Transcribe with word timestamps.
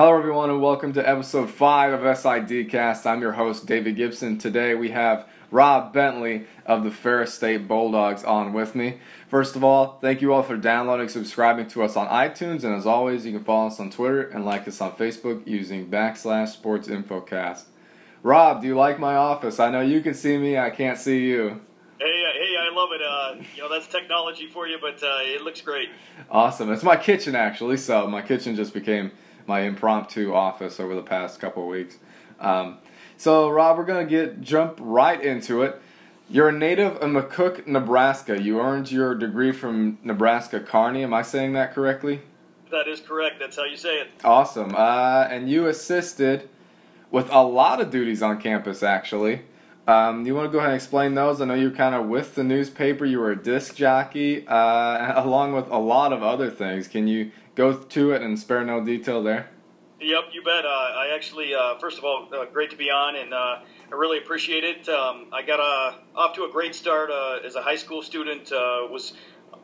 Hello, 0.00 0.16
everyone, 0.16 0.48
and 0.48 0.62
welcome 0.62 0.92
to 0.92 1.08
episode 1.08 1.50
5 1.50 1.92
of 2.04 2.16
SID 2.16 2.70
Cast. 2.70 3.04
I'm 3.04 3.20
your 3.20 3.32
host, 3.32 3.66
David 3.66 3.96
Gibson. 3.96 4.38
Today 4.38 4.76
we 4.76 4.90
have 4.90 5.26
Rob 5.50 5.92
Bentley 5.92 6.46
of 6.64 6.84
the 6.84 6.92
Ferris 6.92 7.34
State 7.34 7.66
Bulldogs 7.66 8.22
on 8.22 8.52
with 8.52 8.76
me. 8.76 9.00
First 9.26 9.56
of 9.56 9.64
all, 9.64 9.98
thank 9.98 10.22
you 10.22 10.32
all 10.32 10.44
for 10.44 10.56
downloading, 10.56 11.08
subscribing 11.08 11.66
to 11.70 11.82
us 11.82 11.96
on 11.96 12.06
iTunes, 12.06 12.62
and 12.62 12.76
as 12.76 12.86
always, 12.86 13.26
you 13.26 13.32
can 13.32 13.42
follow 13.42 13.66
us 13.66 13.80
on 13.80 13.90
Twitter 13.90 14.22
and 14.22 14.44
like 14.44 14.68
us 14.68 14.80
on 14.80 14.92
Facebook 14.92 15.44
using 15.48 15.90
backslash 15.90 16.50
sports 16.50 16.86
infocast. 16.86 17.64
Rob, 18.22 18.60
do 18.60 18.68
you 18.68 18.76
like 18.76 19.00
my 19.00 19.16
office? 19.16 19.58
I 19.58 19.68
know 19.68 19.80
you 19.80 20.00
can 20.00 20.14
see 20.14 20.38
me, 20.38 20.56
I 20.56 20.70
can't 20.70 20.96
see 20.96 21.26
you. 21.26 21.60
Hey, 21.98 22.24
uh, 22.24 22.32
hey, 22.34 22.54
I 22.56 22.72
love 22.72 22.90
it. 22.92 23.02
Uh, 23.02 23.44
you 23.56 23.62
know, 23.62 23.68
that's 23.68 23.88
technology 23.88 24.46
for 24.46 24.68
you, 24.68 24.78
but 24.80 25.02
uh, 25.02 25.18
it 25.22 25.42
looks 25.42 25.60
great. 25.60 25.88
Awesome. 26.30 26.70
It's 26.70 26.84
my 26.84 26.96
kitchen, 26.96 27.34
actually, 27.34 27.78
so 27.78 28.06
my 28.06 28.22
kitchen 28.22 28.54
just 28.54 28.72
became 28.72 29.10
my 29.48 29.60
impromptu 29.60 30.32
office 30.32 30.78
over 30.78 30.94
the 30.94 31.02
past 31.02 31.40
couple 31.40 31.62
of 31.62 31.68
weeks. 31.68 31.98
Um, 32.38 32.78
so, 33.16 33.48
Rob, 33.48 33.78
we're 33.78 33.84
gonna 33.84 34.04
get 34.04 34.40
jump 34.40 34.78
right 34.80 35.20
into 35.20 35.62
it. 35.62 35.80
You're 36.30 36.50
a 36.50 36.52
native 36.52 36.96
of 36.96 37.10
McCook, 37.10 37.66
Nebraska. 37.66 38.40
You 38.40 38.60
earned 38.60 38.92
your 38.92 39.14
degree 39.14 39.50
from 39.50 39.98
Nebraska 40.04 40.60
Kearney. 40.60 41.02
Am 41.02 41.14
I 41.14 41.22
saying 41.22 41.54
that 41.54 41.74
correctly? 41.74 42.20
That 42.70 42.86
is 42.86 43.00
correct. 43.00 43.38
That's 43.40 43.56
how 43.56 43.64
you 43.64 43.78
say 43.78 44.00
it. 44.00 44.08
Awesome. 44.22 44.74
Uh, 44.74 45.26
and 45.30 45.48
you 45.48 45.66
assisted 45.66 46.50
with 47.10 47.30
a 47.30 47.42
lot 47.42 47.80
of 47.80 47.90
duties 47.90 48.22
on 48.22 48.40
campus, 48.40 48.82
actually. 48.82 49.40
Um, 49.86 50.26
you 50.26 50.34
want 50.34 50.46
to 50.46 50.52
go 50.52 50.58
ahead 50.58 50.70
and 50.70 50.76
explain 50.76 51.14
those? 51.14 51.40
I 51.40 51.46
know 51.46 51.54
you're 51.54 51.70
kind 51.70 51.94
of 51.94 52.06
with 52.06 52.34
the 52.34 52.44
newspaper. 52.44 53.06
You 53.06 53.20
were 53.20 53.30
a 53.30 53.42
disc 53.42 53.74
jockey, 53.74 54.46
uh, 54.46 55.22
along 55.24 55.54
with 55.54 55.66
a 55.70 55.78
lot 55.78 56.12
of 56.12 56.22
other 56.22 56.50
things. 56.50 56.88
Can 56.88 57.08
you 57.08 57.30
go 57.58 57.74
to 57.74 58.12
it 58.12 58.22
and 58.22 58.38
spare 58.38 58.64
no 58.64 58.82
detail 58.82 59.22
there? 59.22 59.50
Yep, 60.00 60.24
you 60.32 60.42
bet. 60.44 60.64
Uh, 60.64 60.68
I 60.68 61.10
actually, 61.12 61.54
uh, 61.54 61.76
first 61.78 61.98
of 61.98 62.04
all, 62.04 62.28
uh, 62.32 62.44
great 62.44 62.70
to 62.70 62.76
be 62.76 62.88
on, 62.88 63.16
and 63.16 63.34
uh, 63.34 63.36
I 63.36 63.94
really 63.94 64.18
appreciate 64.18 64.62
it. 64.62 64.88
Um, 64.88 65.26
I 65.32 65.42
got 65.42 65.58
uh, 65.58 65.98
off 66.14 66.36
to 66.36 66.44
a 66.44 66.50
great 66.50 66.76
start 66.76 67.10
uh, 67.10 67.40
as 67.44 67.56
a 67.56 67.62
high 67.62 67.76
school 67.76 68.00
student. 68.02 68.52
was 68.52 69.12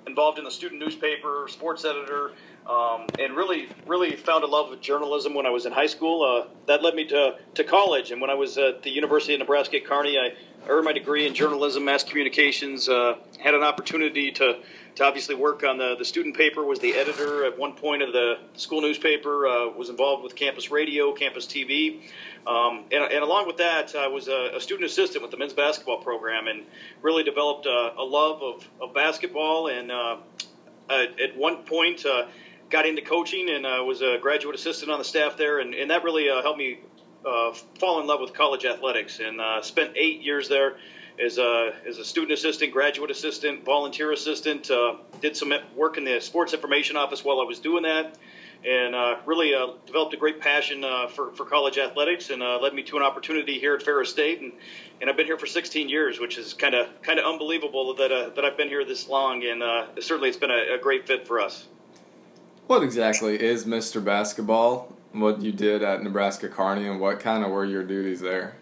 involved 0.08 0.38
in 0.38 0.44
the 0.44 0.50
student 0.50 0.80
newspaper, 0.80 1.46
sports 1.48 1.84
editor, 1.84 2.32
um, 2.68 3.06
and 3.18 3.36
really, 3.36 3.68
really 3.86 4.16
found 4.16 4.42
a 4.42 4.46
love 4.46 4.72
of 4.72 4.80
journalism 4.80 5.32
when 5.32 5.46
I 5.46 5.50
was 5.50 5.64
in 5.64 5.72
high 5.72 5.86
school. 5.86 6.48
that 6.66 6.82
led 6.82 6.96
me 6.96 7.06
to 7.06 7.36
to 7.54 7.62
college, 7.62 8.10
and 8.10 8.20
when 8.20 8.30
I 8.30 8.34
was 8.34 8.58
at 8.58 8.82
the 8.82 8.90
University 8.90 9.34
of 9.34 9.38
Nebraska 9.38 9.76
at 9.76 9.86
Kearney, 9.86 10.18
I 10.18 10.34
earned 10.68 10.84
my 10.84 10.92
degree 10.92 11.26
in 11.26 11.34
journalism, 11.34 11.84
mass 11.84 12.02
communications. 12.02 12.86
had 12.86 13.54
an 13.54 13.62
opportunity 13.62 14.32
to 14.32 14.58
to 14.96 15.04
obviously 15.04 15.34
work 15.34 15.64
on 15.64 15.78
the, 15.78 15.96
the 15.96 16.04
student 16.04 16.36
paper, 16.36 16.62
was 16.62 16.78
the 16.78 16.94
editor 16.94 17.44
at 17.46 17.58
one 17.58 17.72
point 17.72 18.02
of 18.02 18.12
the 18.12 18.38
school 18.54 18.80
newspaper, 18.80 19.46
uh, 19.46 19.68
was 19.70 19.88
involved 19.88 20.22
with 20.22 20.36
campus 20.36 20.70
radio, 20.70 21.12
campus 21.12 21.46
TV. 21.46 22.02
Um, 22.46 22.84
and, 22.92 23.02
and, 23.02 23.22
along 23.22 23.46
with 23.46 23.56
that, 23.56 23.94
I 23.96 24.08
was 24.08 24.28
a, 24.28 24.52
a, 24.56 24.60
student 24.60 24.88
assistant 24.88 25.22
with 25.22 25.30
the 25.30 25.36
men's 25.36 25.54
basketball 25.54 26.02
program 26.02 26.46
and 26.46 26.64
really 27.02 27.24
developed 27.24 27.66
a, 27.66 27.94
a 27.98 28.04
love 28.04 28.42
of, 28.42 28.68
of, 28.80 28.94
basketball. 28.94 29.68
And 29.68 29.90
uh, 29.90 30.18
at 30.90 31.36
one 31.36 31.64
point, 31.64 32.04
uh, 32.04 32.26
got 32.70 32.86
into 32.86 33.02
coaching 33.02 33.48
and 33.50 33.66
uh, 33.66 33.82
was 33.84 34.02
a 34.02 34.18
graduate 34.20 34.54
assistant 34.54 34.90
on 34.90 34.98
the 34.98 35.04
staff 35.04 35.36
there. 35.36 35.58
And, 35.58 35.74
and 35.74 35.90
that 35.90 36.04
really 36.04 36.28
uh, 36.28 36.42
helped 36.42 36.58
me 36.58 36.80
uh, 37.26 37.52
fall 37.78 38.00
in 38.00 38.06
love 38.06 38.20
with 38.20 38.32
college 38.32 38.64
athletics 38.64 39.20
and 39.20 39.40
spent 39.64 39.92
eight 39.96 40.22
years 40.22 40.48
there 40.48 40.76
as 41.18 41.38
a, 41.38 41.72
as 41.86 41.98
a 41.98 42.04
student 42.04 42.32
assistant, 42.32 42.72
graduate 42.72 43.10
assistant, 43.10 43.64
volunteer 43.64 44.12
assistant. 44.12 44.70
Uh, 44.70 44.96
did 45.20 45.36
some 45.36 45.52
work 45.76 45.96
in 45.96 46.04
the 46.04 46.20
sports 46.20 46.52
information 46.52 46.96
office 46.96 47.24
while 47.24 47.40
I 47.40 47.44
was 47.44 47.60
doing 47.60 47.84
that, 47.84 48.16
and 48.64 48.94
uh, 48.94 49.16
really 49.24 49.54
uh, 49.54 49.68
developed 49.86 50.14
a 50.14 50.16
great 50.16 50.40
passion 50.40 50.82
uh, 50.82 51.06
for, 51.06 51.32
for 51.32 51.44
college 51.44 51.78
athletics, 51.78 52.30
and 52.30 52.42
uh, 52.42 52.58
led 52.60 52.74
me 52.74 52.82
to 52.84 52.96
an 52.96 53.02
opportunity 53.02 53.58
here 53.58 53.74
at 53.74 53.82
Ferris 53.82 54.10
State, 54.10 54.40
and, 54.40 54.52
and 55.00 55.08
I've 55.08 55.16
been 55.16 55.26
here 55.26 55.38
for 55.38 55.46
16 55.46 55.88
years, 55.88 56.18
which 56.18 56.36
is 56.36 56.52
kind 56.54 56.74
of 56.74 56.88
kind 57.02 57.18
of 57.18 57.26
unbelievable 57.26 57.94
that 57.94 58.10
uh, 58.10 58.30
that 58.30 58.44
I've 58.44 58.56
been 58.56 58.68
here 58.68 58.84
this 58.84 59.08
long, 59.08 59.44
and 59.44 59.62
certainly 60.02 60.28
it's 60.28 60.38
been 60.38 60.50
a, 60.50 60.74
a 60.74 60.78
great 60.78 61.06
fit 61.06 61.26
for 61.26 61.40
us. 61.40 61.68
What 62.66 62.82
exactly 62.82 63.40
is 63.40 63.66
Mr. 63.66 64.02
Basketball? 64.02 64.90
What 65.14 65.40
you 65.42 65.52
did 65.52 65.84
at 65.84 66.02
Nebraska 66.02 66.48
Kearney, 66.48 66.88
and 66.88 66.98
what 67.00 67.20
kind 67.20 67.44
of 67.44 67.52
were 67.52 67.64
your 67.64 67.84
duties 67.84 68.20
there? 68.20 68.56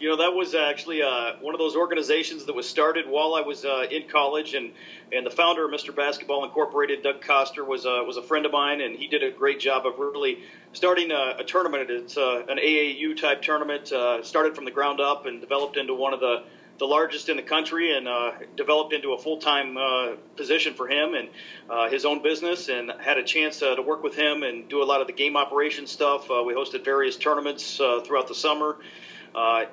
You 0.00 0.10
know, 0.10 0.16
that 0.16 0.34
was 0.34 0.54
actually 0.54 1.00
uh, 1.00 1.36
one 1.40 1.54
of 1.54 1.60
those 1.60 1.76
organizations 1.76 2.44
that 2.46 2.54
was 2.56 2.68
started 2.68 3.08
while 3.08 3.34
I 3.34 3.40
was 3.40 3.64
uh, 3.64 3.86
in 3.88 4.08
college, 4.08 4.54
and 4.54 4.72
and 5.12 5.24
the 5.24 5.30
founder 5.30 5.64
of 5.64 5.70
Mr. 5.70 5.94
Basketball 5.94 6.44
Incorporated, 6.44 7.04
Doug 7.04 7.20
Coster, 7.20 7.64
was 7.64 7.86
uh, 7.86 8.02
was 8.04 8.16
a 8.16 8.22
friend 8.22 8.44
of 8.44 8.50
mine, 8.50 8.80
and 8.80 8.96
he 8.96 9.06
did 9.06 9.22
a 9.22 9.30
great 9.30 9.60
job 9.60 9.86
of 9.86 9.96
really 10.00 10.40
starting 10.72 11.12
a, 11.12 11.36
a 11.38 11.44
tournament. 11.44 11.88
It's 11.88 12.16
uh, 12.16 12.42
an 12.48 12.58
AAU 12.58 13.16
type 13.16 13.40
tournament, 13.40 13.92
uh, 13.92 14.24
started 14.24 14.56
from 14.56 14.64
the 14.64 14.72
ground 14.72 15.00
up 15.00 15.26
and 15.26 15.40
developed 15.40 15.76
into 15.76 15.94
one 15.94 16.12
of 16.12 16.18
the 16.18 16.42
the 16.78 16.84
largest 16.84 17.28
in 17.28 17.36
the 17.36 17.42
country, 17.42 17.96
and 17.96 18.06
uh, 18.08 18.32
developed 18.56 18.92
into 18.92 19.12
a 19.12 19.18
full 19.18 19.38
time 19.38 19.76
uh, 19.76 20.16
position 20.36 20.74
for 20.74 20.88
him 20.88 21.14
and 21.14 21.28
uh, 21.70 21.88
his 21.88 22.04
own 22.04 22.22
business. 22.22 22.68
And 22.68 22.92
had 23.00 23.18
a 23.18 23.24
chance 23.24 23.62
uh, 23.62 23.76
to 23.76 23.82
work 23.82 24.02
with 24.02 24.14
him 24.14 24.42
and 24.42 24.68
do 24.68 24.82
a 24.82 24.84
lot 24.84 25.00
of 25.00 25.06
the 25.06 25.12
game 25.12 25.36
operation 25.36 25.86
stuff. 25.86 26.30
Uh, 26.30 26.42
we 26.44 26.54
hosted 26.54 26.84
various 26.84 27.16
tournaments 27.16 27.80
uh, 27.80 28.00
throughout 28.04 28.28
the 28.28 28.34
summer 28.34 28.76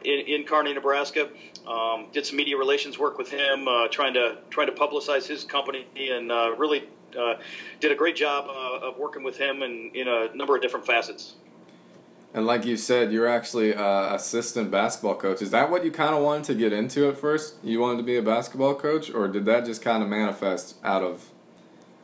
in, 0.04 0.20
in 0.28 0.44
Kearney, 0.44 0.74
Nebraska. 0.74 1.30
Um, 1.68 2.08
did 2.12 2.26
some 2.26 2.36
media 2.36 2.58
relations 2.58 3.00
work 3.00 3.18
with 3.18 3.30
him, 3.30 3.68
trying 3.92 4.16
to 4.16 4.38
trying 4.50 4.68
to 4.68 4.74
publicize 4.74 5.26
his 5.26 5.44
company, 5.46 5.88
and 5.98 6.30
really 6.60 6.84
did 7.80 7.92
a 7.92 7.96
great 7.96 8.16
job 8.16 8.46
of 8.50 8.98
working 8.98 9.24
with 9.24 9.38
him 9.38 9.62
in, 9.64 9.92
in 9.94 10.08
a 10.08 10.36
number 10.36 10.56
of 10.56 10.62
different 10.62 10.86
facets. 10.86 11.36
And 12.34 12.48
like 12.48 12.66
you 12.66 12.78
said, 12.78 13.14
you're 13.14 13.28
actually 13.28 13.76
uh, 13.76 14.16
assistant 14.16 14.72
basketball 14.72 15.16
coach. 15.16 15.42
Is 15.42 15.52
that 15.52 15.70
what 15.70 15.86
you 15.86 15.92
kind 15.92 16.16
of 16.16 16.24
wanted 16.24 16.46
to 16.46 16.56
get 16.56 16.74
into 16.74 17.08
at 17.08 17.18
first? 17.18 17.56
You 17.64 17.80
wanted 17.80 17.98
to 17.98 18.04
be 18.04 18.18
a 18.18 18.24
basketball 18.24 18.74
coach, 18.74 19.12
or 19.14 19.28
did 19.28 19.46
that 19.46 19.66
just 19.66 19.84
kind 19.84 20.02
of 20.02 20.10
manifest 20.10 20.78
out 20.84 21.04
of 21.04 21.30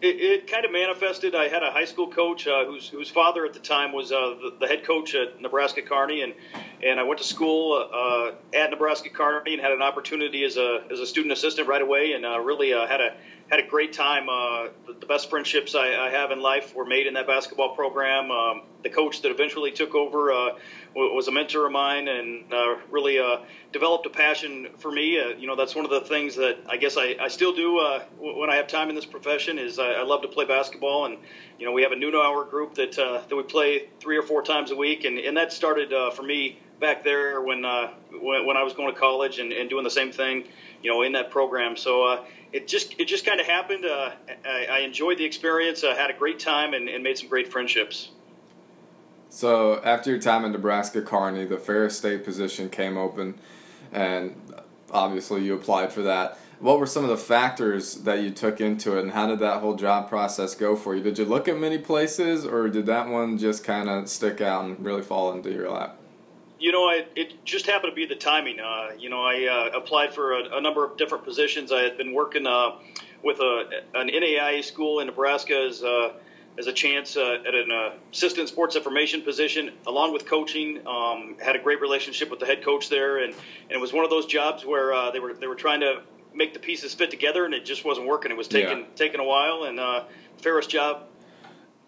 it, 0.02 0.16
it, 0.22 0.48
kind 0.48 0.66
of 0.66 0.72
manifested. 0.72 1.36
I 1.36 1.50
had 1.50 1.64
a 1.64 1.72
high 1.72 1.86
school 1.86 2.08
coach 2.08 2.48
uh, 2.48 2.66
whose 2.66 2.88
whose 2.88 3.10
father 3.10 3.46
at 3.46 3.54
the 3.54 3.60
time 3.60 3.92
was 3.92 4.12
uh, 4.12 4.16
the, 4.16 4.56
the, 4.62 4.68
head 4.68 4.86
coach 4.86 5.14
at 5.14 5.42
Nebraska 5.42 5.82
Kearney, 5.82 6.22
and 6.22 6.34
and 6.82 7.00
I 7.00 7.04
went 7.04 7.20
to 7.20 7.26
school 7.26 7.74
uh, 7.94 8.58
at 8.58 8.70
Nebraska 8.70 9.10
Kearney 9.10 9.54
and 9.54 9.62
had 9.62 9.72
an 9.72 9.82
opportunity 9.82 10.46
as 10.46 10.58
a 10.58 10.84
as 10.92 11.00
a 11.00 11.06
student 11.06 11.34
assistant 11.34 11.68
right 11.68 11.82
away, 11.82 12.14
and 12.14 12.26
uh, 12.26 12.40
really 12.40 12.70
had 12.70 13.02
a 13.02 13.16
had 13.50 13.60
a 13.60 13.68
great 13.68 13.94
time. 13.94 14.30
Uh, 14.30 14.68
the, 14.86 14.94
the, 15.00 15.06
best 15.06 15.30
friendships 15.30 15.74
I, 15.74 15.96
I, 15.96 16.12
have 16.12 16.30
in 16.32 16.40
life 16.40 16.76
were 16.76 16.86
made 16.86 17.08
in 17.08 17.16
that 17.16 17.26
basketball 17.26 17.76
program. 17.76 18.30
Um, 18.30 18.62
the 18.84 18.90
coach 18.90 19.24
that 19.24 19.32
eventually 19.32 19.72
took 19.72 19.96
over 19.96 20.32
uh, 20.32 20.50
was 20.96 21.28
a 21.28 21.32
mentor 21.32 21.66
of 21.66 21.72
mine 21.72 22.08
and 22.08 22.54
uh, 22.54 22.76
really 22.92 23.18
uh, 23.18 23.38
developed 23.74 24.06
a 24.06 24.10
passion 24.10 24.68
for 24.78 24.92
me. 24.92 25.20
Uh, 25.20 25.30
you 25.30 25.48
know, 25.48 25.56
that's 25.56 25.76
one 25.76 25.84
of 25.84 25.92
the 25.92 26.02
things 26.02 26.36
that 26.36 26.60
I 26.68 26.78
guess 26.78 26.96
I, 26.96 27.16
I 27.20 27.28
still 27.28 27.54
do 27.54 27.80
uh, 27.80 28.04
when 28.20 28.52
I 28.52 28.56
have 28.58 28.68
time 28.68 28.90
in 28.90 28.96
this 28.96 29.06
profession 29.06 29.58
is 29.58 29.80
I, 29.80 29.94
I, 29.94 30.04
love 30.04 30.22
to 30.22 30.28
play 30.28 30.46
basketball. 30.46 31.06
And, 31.06 31.18
you 31.58 31.66
know, 31.66 31.72
we 31.72 31.82
have 31.82 31.92
a 31.92 31.96
noon 31.96 32.16
hour 32.16 32.46
group 32.46 32.76
that, 32.76 32.94
that 32.94 33.36
we 33.36 33.44
play 33.44 33.90
three 34.00 34.18
or 34.18 34.24
four 34.24 34.44
times 34.44 34.72
a 34.72 34.76
week. 34.76 35.06
And, 35.06 35.18
and 35.18 35.38
that 35.38 35.52
started 35.52 35.92
for 36.14 36.24
me 36.24 36.60
back 36.80 37.04
there 37.04 37.42
when, 37.42 37.66
uh, 37.66 37.92
when, 38.12 38.46
when 38.46 38.58
I 38.58 38.64
was 38.64 38.74
going 38.74 38.94
to 38.94 39.00
college 39.00 39.40
and, 39.40 39.52
and 39.52 39.70
doing 39.70 39.84
the 39.84 39.90
same 39.90 40.12
thing, 40.12 40.46
you 40.82 40.92
know, 40.92 41.02
in 41.02 41.12
that 41.14 41.32
program. 41.32 41.76
So, 41.78 42.04
uh, 42.08 42.26
it 42.52 42.68
just 42.68 43.00
it 43.00 43.06
just 43.06 43.26
kind 43.26 43.40
of 43.40 43.46
happened. 43.46 43.86
Uh, 43.86 44.12
I, 44.46 44.68
I, 44.70 44.80
enjoyed 44.80 45.18
the 45.18 45.26
experience. 45.26 45.84
I 45.84 45.94
had 45.94 46.10
a 46.10 46.14
great 46.14 46.40
time 46.40 46.74
and, 46.74 46.90
and, 46.90 47.04
made 47.04 47.18
some 47.18 47.30
great 47.30 47.52
friendships. 47.52 48.10
So 49.30 49.82
after 49.84 50.10
your 50.10 50.20
time 50.20 50.46
in 50.46 50.52
Nebraska 50.52 51.02
Kearney, 51.02 51.46
the 51.46 51.58
Ferris 51.58 51.98
State 51.98 52.26
position 52.26 52.70
came 52.70 52.98
open, 52.98 53.36
and 53.92 54.36
obviously 54.92 55.44
you 55.44 55.54
applied 55.54 55.94
for 55.94 56.02
that. 56.04 56.40
What 56.60 56.80
were 56.80 56.88
some 56.88 57.04
of 57.04 57.10
the 57.10 57.18
factors 57.18 57.96
that 57.96 58.22
you 58.22 58.32
took 58.32 58.60
into 58.60 58.98
it, 58.98 59.04
and 59.04 59.12
how 59.12 59.28
did 59.28 59.40
that 59.40 59.62
whole 59.62 59.76
job 59.76 60.10
process 60.10 60.56
go 60.56 60.76
for 60.76 60.96
you? 60.96 61.04
Did 61.04 61.20
you 61.20 61.26
look 61.26 61.48
at 61.48 61.58
many 61.58 61.78
places, 61.78 62.46
or 62.46 62.68
did 62.68 62.88
that 62.88 63.08
one 63.08 63.38
just 63.38 63.64
kind 63.64 63.88
of 63.88 64.10
stick 64.10 64.42
out 64.42 64.66
and 64.66 64.84
really 64.84 65.04
fall 65.04 65.32
into 65.32 65.52
your 65.52 65.70
lap? 65.70 65.99
You 66.60 66.72
know, 66.74 66.84
I, 66.86 67.06
it 67.16 67.46
just 67.46 67.66
happened 67.66 67.92
to 67.92 67.96
be 67.96 68.06
the 68.06 68.16
timing. 68.16 68.60
Uh, 68.60 68.90
you 68.98 69.10
know, 69.10 69.24
I 69.24 69.46
uh, 69.46 69.78
applied 69.78 70.14
for 70.14 70.34
a, 70.34 70.58
a, 70.58 70.62
number 70.62 70.86
of 70.86 70.98
different 70.98 71.24
positions. 71.24 71.72
I 71.72 71.84
had 71.84 71.98
been 71.98 72.14
working 72.14 72.46
uh, 72.46 72.72
with 73.24 73.40
a, 73.40 73.84
an 73.96 74.10
NAIA 74.10 74.64
school 74.64 75.00
in 75.00 75.08
Nebraska 75.08 75.56
as, 75.70 75.82
uh, 75.82 76.12
as 76.58 76.68
a 76.68 76.74
chance 76.74 77.16
uh, 77.16 77.38
at 77.48 77.56
an 77.56 77.72
uh, 77.72 77.92
assistant 78.12 78.50
sports 78.50 78.76
information 78.76 79.22
position, 79.22 79.72
along 79.88 80.12
with 80.12 80.26
coaching. 80.26 80.86
Um, 80.86 81.38
had 81.42 81.56
a 81.56 81.60
great 81.60 81.80
relationship 81.80 82.30
with 82.30 82.40
the 82.40 82.46
head 82.46 82.64
coach 82.64 82.90
there, 82.90 83.20
and, 83.20 83.34
and 83.34 83.72
it 83.72 83.80
was 83.80 83.94
one 83.94 84.04
of 84.04 84.10
those 84.10 84.26
jobs 84.26 84.66
where 84.66 85.12
they 85.14 85.20
were 85.20 85.34
they 85.34 85.48
were 85.48 85.56
trying 85.56 85.80
to 85.80 86.02
make 86.34 86.54
the 86.54 86.60
pieces 86.60 86.94
fit 86.94 87.10
together, 87.10 87.46
and 87.46 87.54
it 87.54 87.64
just 87.64 87.86
wasn't 87.86 88.06
working. 88.06 88.32
It 88.32 88.38
was 88.38 88.50
taking 88.50 88.80
yeah. 88.80 88.86
taking 88.96 89.22
a 89.22 89.26
while, 89.26 89.64
and 89.64 89.80
Ferris 90.42 90.68
job 90.68 91.04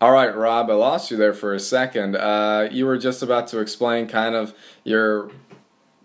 all 0.02 0.12
right, 0.12 0.36
Rob, 0.36 0.72
I 0.72 0.74
lost 0.74 1.12
you 1.12 1.18
there 1.18 1.34
for 1.34 1.54
a 1.54 1.60
second. 1.60 2.16
Uh, 2.16 2.68
you 2.72 2.88
were 2.88 2.98
just 2.98 3.22
about 3.22 3.48
to 3.50 3.60
explain 3.60 4.08
kind 4.08 4.34
of 4.34 4.56
your 4.84 5.30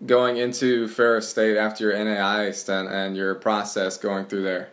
going 0.05 0.37
into 0.37 0.87
Ferris 0.87 1.27
State 1.27 1.57
after 1.57 1.85
your 1.85 1.93
NAIA 1.93 2.53
stint 2.53 2.89
and 2.89 3.17
your 3.17 3.33
process 3.33 3.97
going 3.97 4.25
through 4.25 4.43
there. 4.43 4.69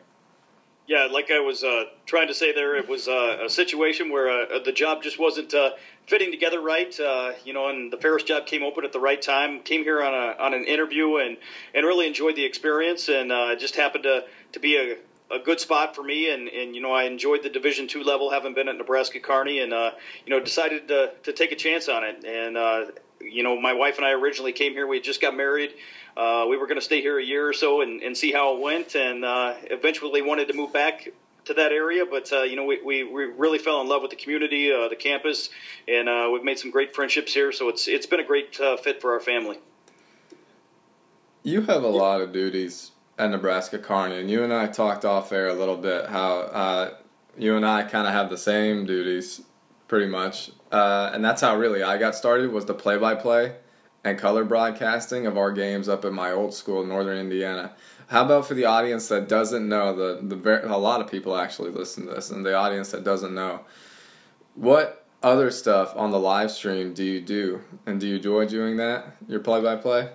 Yeah, 0.86 1.08
like 1.10 1.30
I 1.30 1.40
was 1.40 1.64
uh, 1.64 1.84
trying 2.04 2.28
to 2.28 2.34
say 2.34 2.52
there, 2.52 2.76
it 2.76 2.86
was 2.86 3.08
uh, 3.08 3.38
a 3.46 3.48
situation 3.48 4.12
where 4.12 4.28
uh, 4.28 4.58
the 4.62 4.72
job 4.72 5.02
just 5.02 5.18
wasn't 5.18 5.54
uh, 5.54 5.70
fitting 6.06 6.30
together 6.30 6.60
right. 6.60 6.94
Uh, 7.00 7.32
you 7.46 7.54
know, 7.54 7.70
and 7.70 7.90
the 7.90 7.96
Ferris 7.96 8.24
job 8.24 8.44
came 8.44 8.62
open 8.62 8.84
at 8.84 8.92
the 8.92 9.00
right 9.00 9.22
time. 9.22 9.60
Came 9.60 9.82
here 9.82 10.02
on 10.02 10.12
a 10.12 10.36
on 10.38 10.52
an 10.52 10.64
interview 10.64 11.16
and 11.16 11.38
and 11.74 11.86
really 11.86 12.06
enjoyed 12.06 12.36
the 12.36 12.44
experience, 12.44 13.08
and 13.08 13.32
uh, 13.32 13.56
just 13.56 13.76
happened 13.76 14.04
to 14.04 14.24
to 14.52 14.60
be 14.60 14.76
a 14.76 14.96
a 15.30 15.38
good 15.38 15.60
spot 15.60 15.94
for 15.94 16.02
me, 16.02 16.30
and, 16.30 16.48
and 16.48 16.74
you 16.74 16.82
know 16.82 16.92
I 16.92 17.04
enjoyed 17.04 17.42
the 17.42 17.48
Division 17.48 17.88
two 17.88 18.02
level, 18.02 18.30
having 18.30 18.54
been 18.54 18.68
at 18.68 18.76
Nebraska 18.76 19.20
Kearney, 19.20 19.60
and 19.60 19.72
uh, 19.72 19.92
you 20.26 20.30
know 20.30 20.40
decided 20.40 20.88
to, 20.88 21.12
to 21.24 21.32
take 21.32 21.52
a 21.52 21.56
chance 21.56 21.88
on 21.88 22.04
it. 22.04 22.24
And 22.24 22.56
uh, 22.56 22.86
you 23.20 23.42
know 23.42 23.60
my 23.60 23.72
wife 23.72 23.96
and 23.96 24.06
I 24.06 24.12
originally 24.12 24.52
came 24.52 24.72
here. 24.72 24.86
We 24.86 25.00
just 25.00 25.20
got 25.20 25.34
married. 25.36 25.72
Uh, 26.16 26.46
we 26.48 26.56
were 26.56 26.66
going 26.66 26.78
to 26.78 26.84
stay 26.84 27.00
here 27.00 27.18
a 27.18 27.24
year 27.24 27.48
or 27.48 27.52
so 27.52 27.80
and, 27.80 28.02
and 28.02 28.16
see 28.16 28.32
how 28.32 28.56
it 28.56 28.60
went, 28.60 28.94
and 28.94 29.24
uh, 29.24 29.54
eventually 29.64 30.22
wanted 30.22 30.48
to 30.48 30.54
move 30.54 30.72
back 30.72 31.08
to 31.46 31.54
that 31.54 31.72
area. 31.72 32.04
But 32.06 32.32
uh, 32.32 32.42
you 32.42 32.56
know 32.56 32.64
we, 32.64 32.80
we, 32.82 33.04
we 33.04 33.24
really 33.24 33.58
fell 33.58 33.80
in 33.80 33.88
love 33.88 34.02
with 34.02 34.10
the 34.10 34.16
community, 34.16 34.72
uh, 34.72 34.88
the 34.88 34.96
campus, 34.96 35.48
and 35.88 36.08
uh, 36.08 36.28
we've 36.32 36.44
made 36.44 36.58
some 36.58 36.70
great 36.70 36.94
friendships 36.94 37.32
here. 37.32 37.50
So 37.50 37.70
it's 37.70 37.88
it's 37.88 38.06
been 38.06 38.20
a 38.20 38.24
great 38.24 38.60
uh, 38.60 38.76
fit 38.76 39.00
for 39.00 39.14
our 39.14 39.20
family. 39.20 39.58
You 41.42 41.62
have 41.62 41.82
a 41.82 41.88
lot 41.88 42.22
of 42.22 42.32
duties 42.32 42.90
at 43.18 43.30
Nebraska 43.30 43.78
Kearney, 43.78 44.18
and 44.20 44.30
you 44.30 44.42
and 44.42 44.52
I 44.52 44.66
talked 44.66 45.04
off 45.04 45.32
air 45.32 45.48
a 45.48 45.54
little 45.54 45.76
bit 45.76 46.06
how 46.06 46.38
uh, 46.38 46.94
you 47.38 47.56
and 47.56 47.64
I 47.64 47.82
kind 47.84 48.06
of 48.06 48.12
have 48.12 48.28
the 48.28 48.38
same 48.38 48.86
duties, 48.86 49.42
pretty 49.86 50.06
much, 50.06 50.50
uh, 50.72 51.10
and 51.14 51.24
that's 51.24 51.40
how 51.40 51.56
really 51.56 51.82
I 51.82 51.98
got 51.98 52.14
started 52.14 52.50
was 52.50 52.64
the 52.64 52.74
play-by-play 52.74 53.54
and 54.02 54.18
color 54.18 54.44
broadcasting 54.44 55.26
of 55.26 55.38
our 55.38 55.52
games 55.52 55.88
up 55.88 56.04
at 56.04 56.12
my 56.12 56.32
old 56.32 56.52
school, 56.52 56.84
Northern 56.84 57.18
Indiana. 57.18 57.72
How 58.08 58.24
about 58.24 58.46
for 58.46 58.54
the 58.54 58.66
audience 58.66 59.08
that 59.08 59.28
doesn't 59.28 59.68
know 59.68 59.94
the 59.94 60.36
the 60.36 60.66
a 60.66 60.76
lot 60.76 61.00
of 61.00 61.10
people 61.10 61.36
actually 61.36 61.70
listen 61.70 62.06
to 62.06 62.14
this, 62.14 62.30
and 62.30 62.44
the 62.44 62.54
audience 62.54 62.90
that 62.90 63.04
doesn't 63.04 63.34
know, 63.34 63.60
what 64.54 65.06
other 65.22 65.50
stuff 65.50 65.94
on 65.96 66.10
the 66.10 66.18
live 66.18 66.50
stream 66.50 66.92
do 66.92 67.02
you 67.02 67.20
do, 67.20 67.60
and 67.86 68.00
do 68.00 68.06
you 68.06 68.16
enjoy 68.16 68.46
doing 68.46 68.76
that? 68.76 69.16
Your 69.28 69.40
play-by-play 69.40 70.10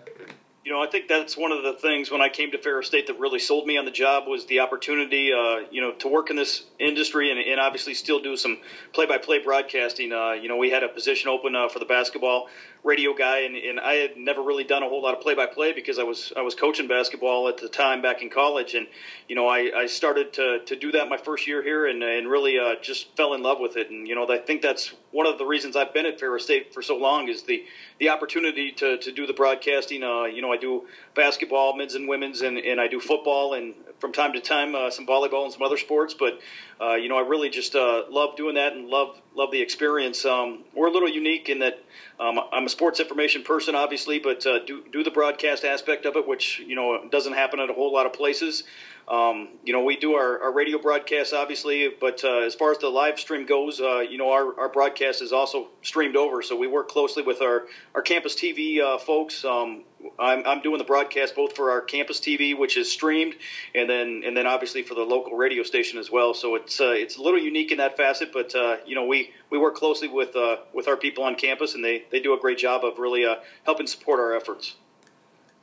you 0.69 0.75
know, 0.75 0.83
I 0.83 0.85
think 0.85 1.07
that's 1.07 1.35
one 1.35 1.51
of 1.51 1.63
the 1.63 1.73
things 1.73 2.11
when 2.11 2.21
I 2.21 2.29
came 2.29 2.51
to 2.51 2.59
Ferris 2.59 2.85
State 2.85 3.07
that 3.07 3.17
really 3.17 3.39
sold 3.39 3.65
me 3.65 3.77
on 3.77 3.85
the 3.85 3.91
job 3.91 4.27
was 4.27 4.45
the 4.45 4.59
opportunity, 4.59 5.33
uh, 5.33 5.61
you 5.71 5.81
know, 5.81 5.93
to 5.93 6.07
work 6.07 6.29
in 6.29 6.35
this 6.35 6.61
industry 6.77 7.31
and, 7.31 7.39
and 7.39 7.59
obviously 7.59 7.95
still 7.95 8.19
do 8.19 8.37
some 8.37 8.59
play-by-play 8.93 9.39
broadcasting. 9.39 10.13
Uh, 10.13 10.33
you 10.33 10.47
know, 10.47 10.57
we 10.57 10.69
had 10.69 10.83
a 10.83 10.87
position 10.87 11.27
open 11.27 11.55
uh, 11.55 11.69
for 11.69 11.79
the 11.79 11.85
basketball 11.85 12.45
radio 12.83 13.13
guy, 13.13 13.39
and, 13.39 13.55
and 13.55 13.79
I 13.79 13.95
had 13.95 14.15
never 14.15 14.41
really 14.41 14.63
done 14.63 14.83
a 14.83 14.87
whole 14.87 15.01
lot 15.01 15.13
of 15.13 15.21
play-by-play 15.21 15.73
because 15.73 15.99
I 15.99 16.03
was 16.03 16.31
I 16.35 16.41
was 16.41 16.55
coaching 16.55 16.87
basketball 16.87 17.47
at 17.49 17.57
the 17.57 17.67
time 17.67 18.01
back 18.01 18.21
in 18.21 18.29
college, 18.29 18.73
and 18.73 18.87
you 19.27 19.35
know, 19.35 19.47
I, 19.47 19.71
I 19.75 19.85
started 19.87 20.33
to, 20.33 20.59
to 20.59 20.75
do 20.75 20.91
that 20.93 21.07
my 21.07 21.17
first 21.17 21.45
year 21.47 21.61
here, 21.61 21.85
and 21.85 22.01
and 22.03 22.27
really 22.27 22.57
uh, 22.57 22.75
just 22.81 23.07
fell 23.15 23.33
in 23.33 23.41
love 23.41 23.59
with 23.59 23.75
it. 23.75 23.89
And 23.89 24.07
you 24.07 24.15
know, 24.15 24.25
I 24.29 24.37
think 24.37 24.61
that's 24.61 24.91
one 25.11 25.25
of 25.25 25.37
the 25.37 25.45
reasons 25.45 25.75
I've 25.75 25.93
been 25.93 26.05
at 26.05 26.19
Ferris 26.19 26.43
State 26.43 26.73
for 26.73 26.81
so 26.81 26.95
long 26.95 27.27
is 27.27 27.43
the 27.43 27.61
the 27.99 28.09
opportunity 28.09 28.71
to, 28.73 28.97
to 28.97 29.11
do 29.11 29.25
the 29.25 29.33
broadcasting. 29.33 30.03
Uh, 30.03 30.23
you 30.23 30.41
know, 30.41 30.51
I 30.51 30.57
do 30.57 30.83
basketball, 31.15 31.73
men's 31.73 31.95
and 31.95 32.07
women's, 32.07 32.41
and, 32.41 32.57
and 32.57 32.79
I 32.79 32.87
do 32.87 32.99
football, 32.99 33.53
and 33.53 33.75
from 33.99 34.13
time 34.13 34.33
to 34.33 34.39
time 34.39 34.75
uh, 34.75 34.89
some 34.89 35.05
volleyball 35.05 35.43
and 35.43 35.53
some 35.53 35.63
other 35.63 35.77
sports. 35.77 36.15
But 36.17 36.39
uh, 36.79 36.95
you 36.95 37.09
know, 37.09 37.17
I 37.17 37.21
really 37.21 37.49
just 37.49 37.75
uh, 37.75 38.03
love 38.09 38.35
doing 38.37 38.55
that 38.55 38.73
and 38.73 38.87
love 38.87 39.19
love 39.35 39.51
the 39.51 39.61
experience. 39.61 40.25
Um, 40.25 40.63
we're 40.73 40.87
a 40.87 40.91
little 40.91 41.09
unique 41.09 41.49
in 41.49 41.59
that 41.59 41.81
um, 42.19 42.39
I'm 42.51 42.65
a 42.65 42.69
sports 42.69 42.99
information 42.99 43.43
person, 43.43 43.75
obviously, 43.75 44.19
but 44.19 44.45
uh, 44.45 44.59
do 44.65 44.83
do 44.91 45.03
the 45.03 45.11
broadcast 45.11 45.63
aspect 45.63 46.05
of 46.05 46.15
it, 46.15 46.27
which 46.27 46.59
you 46.59 46.75
know 46.75 47.07
doesn't 47.09 47.33
happen 47.33 47.59
at 47.59 47.69
a 47.69 47.73
whole 47.73 47.93
lot 47.93 48.05
of 48.05 48.13
places. 48.13 48.63
Um, 49.09 49.49
you 49.63 49.73
know, 49.73 49.83
we 49.83 49.95
do 49.95 50.13
our, 50.13 50.43
our 50.43 50.53
radio 50.53 50.77
broadcasts, 50.77 51.33
obviously, 51.33 51.89
but 51.99 52.23
uh, 52.23 52.41
as 52.41 52.53
far 52.53 52.71
as 52.71 52.77
the 52.77 52.89
live 52.89 53.19
stream 53.19 53.47
goes, 53.47 53.81
uh, 53.81 54.01
you 54.01 54.19
know, 54.19 54.31
our, 54.31 54.59
our 54.59 54.69
broadcast 54.69 55.23
is 55.23 55.33
also 55.33 55.67
streamed 55.81 56.15
over. 56.15 56.43
So 56.43 56.55
we 56.55 56.67
work 56.67 56.89
closely 56.89 57.23
with 57.23 57.41
our, 57.41 57.65
our 57.95 58.03
campus 58.03 58.35
TV 58.35 58.79
uh, 58.81 58.99
folks. 58.99 59.43
Um, 59.43 59.83
I'm, 60.19 60.45
I'm 60.45 60.61
doing 60.61 60.77
the 60.77 60.83
broadcast 60.83 61.35
both 61.35 61.55
for 61.55 61.71
our 61.71 61.81
campus 61.81 62.19
TV, 62.19 62.55
which 62.55 62.77
is 62.77 62.91
streamed, 62.91 63.33
and 63.73 63.89
then 63.89 64.21
and 64.25 64.37
then 64.37 64.45
obviously 64.45 64.83
for 64.83 64.93
the 64.93 65.01
local 65.01 65.35
radio 65.35 65.63
station 65.63 65.97
as 65.97 66.11
well. 66.11 66.35
So 66.35 66.55
it's 66.55 66.79
uh, 66.79 66.91
it's 66.91 67.17
a 67.17 67.21
little 67.21 67.39
unique 67.39 67.71
in 67.71 67.79
that 67.79 67.97
facet, 67.97 68.31
but 68.31 68.53
uh, 68.53 68.77
you 68.85 68.93
know 68.93 69.05
we, 69.05 69.31
we 69.49 69.57
work 69.57 69.75
closely 69.75 70.07
with 70.07 70.35
uh, 70.35 70.57
with 70.71 70.87
our 70.87 70.97
people 70.97 71.23
on 71.23 71.35
campus, 71.35 71.73
and 71.73 71.83
they, 71.83 72.05
they 72.11 72.19
do 72.19 72.35
a 72.35 72.39
great 72.39 72.59
job 72.59 72.85
of 72.85 72.99
really 72.99 73.25
helping 73.65 73.87
support 73.87 74.19
our 74.19 74.35
efforts. 74.35 74.75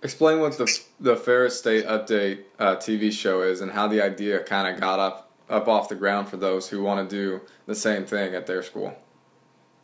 Explain 0.02 0.40
what 0.40 0.56
the 0.58 0.80
the 1.00 1.16
Ferris 1.16 1.58
State 1.58 1.86
Update 1.86 2.42
uh, 2.58 2.76
TV 2.76 3.10
show 3.10 3.42
is 3.42 3.60
and 3.60 3.70
how 3.70 3.88
the 3.88 4.02
idea 4.02 4.42
kind 4.42 4.72
of 4.72 4.80
got 4.80 4.98
up 4.98 5.30
up 5.48 5.68
off 5.68 5.88
the 5.88 5.94
ground 5.94 6.28
for 6.28 6.36
those 6.36 6.68
who 6.68 6.82
want 6.82 7.08
to 7.08 7.16
do 7.16 7.40
the 7.66 7.74
same 7.74 8.04
thing 8.04 8.34
at 8.34 8.46
their 8.46 8.62
school. 8.62 8.96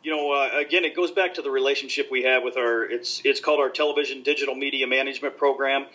You 0.03 0.11
know, 0.11 0.33
uh, 0.33 0.59
again, 0.59 0.83
it 0.83 0.95
goes 0.95 1.11
back 1.11 1.35
to 1.35 1.41
the 1.41 1.49
relationship 1.49 2.09
we 2.11 2.23
have 2.23 2.43
with 2.43 2.57
our. 2.57 2.83
It's 2.83 3.21
it's 3.23 3.39
called 3.39 3.59
our 3.59 3.69
Television 3.69 4.21
Digital 4.21 4.53
Media 4.53 4.85
Management 4.85 5.37
Program. 5.37 5.85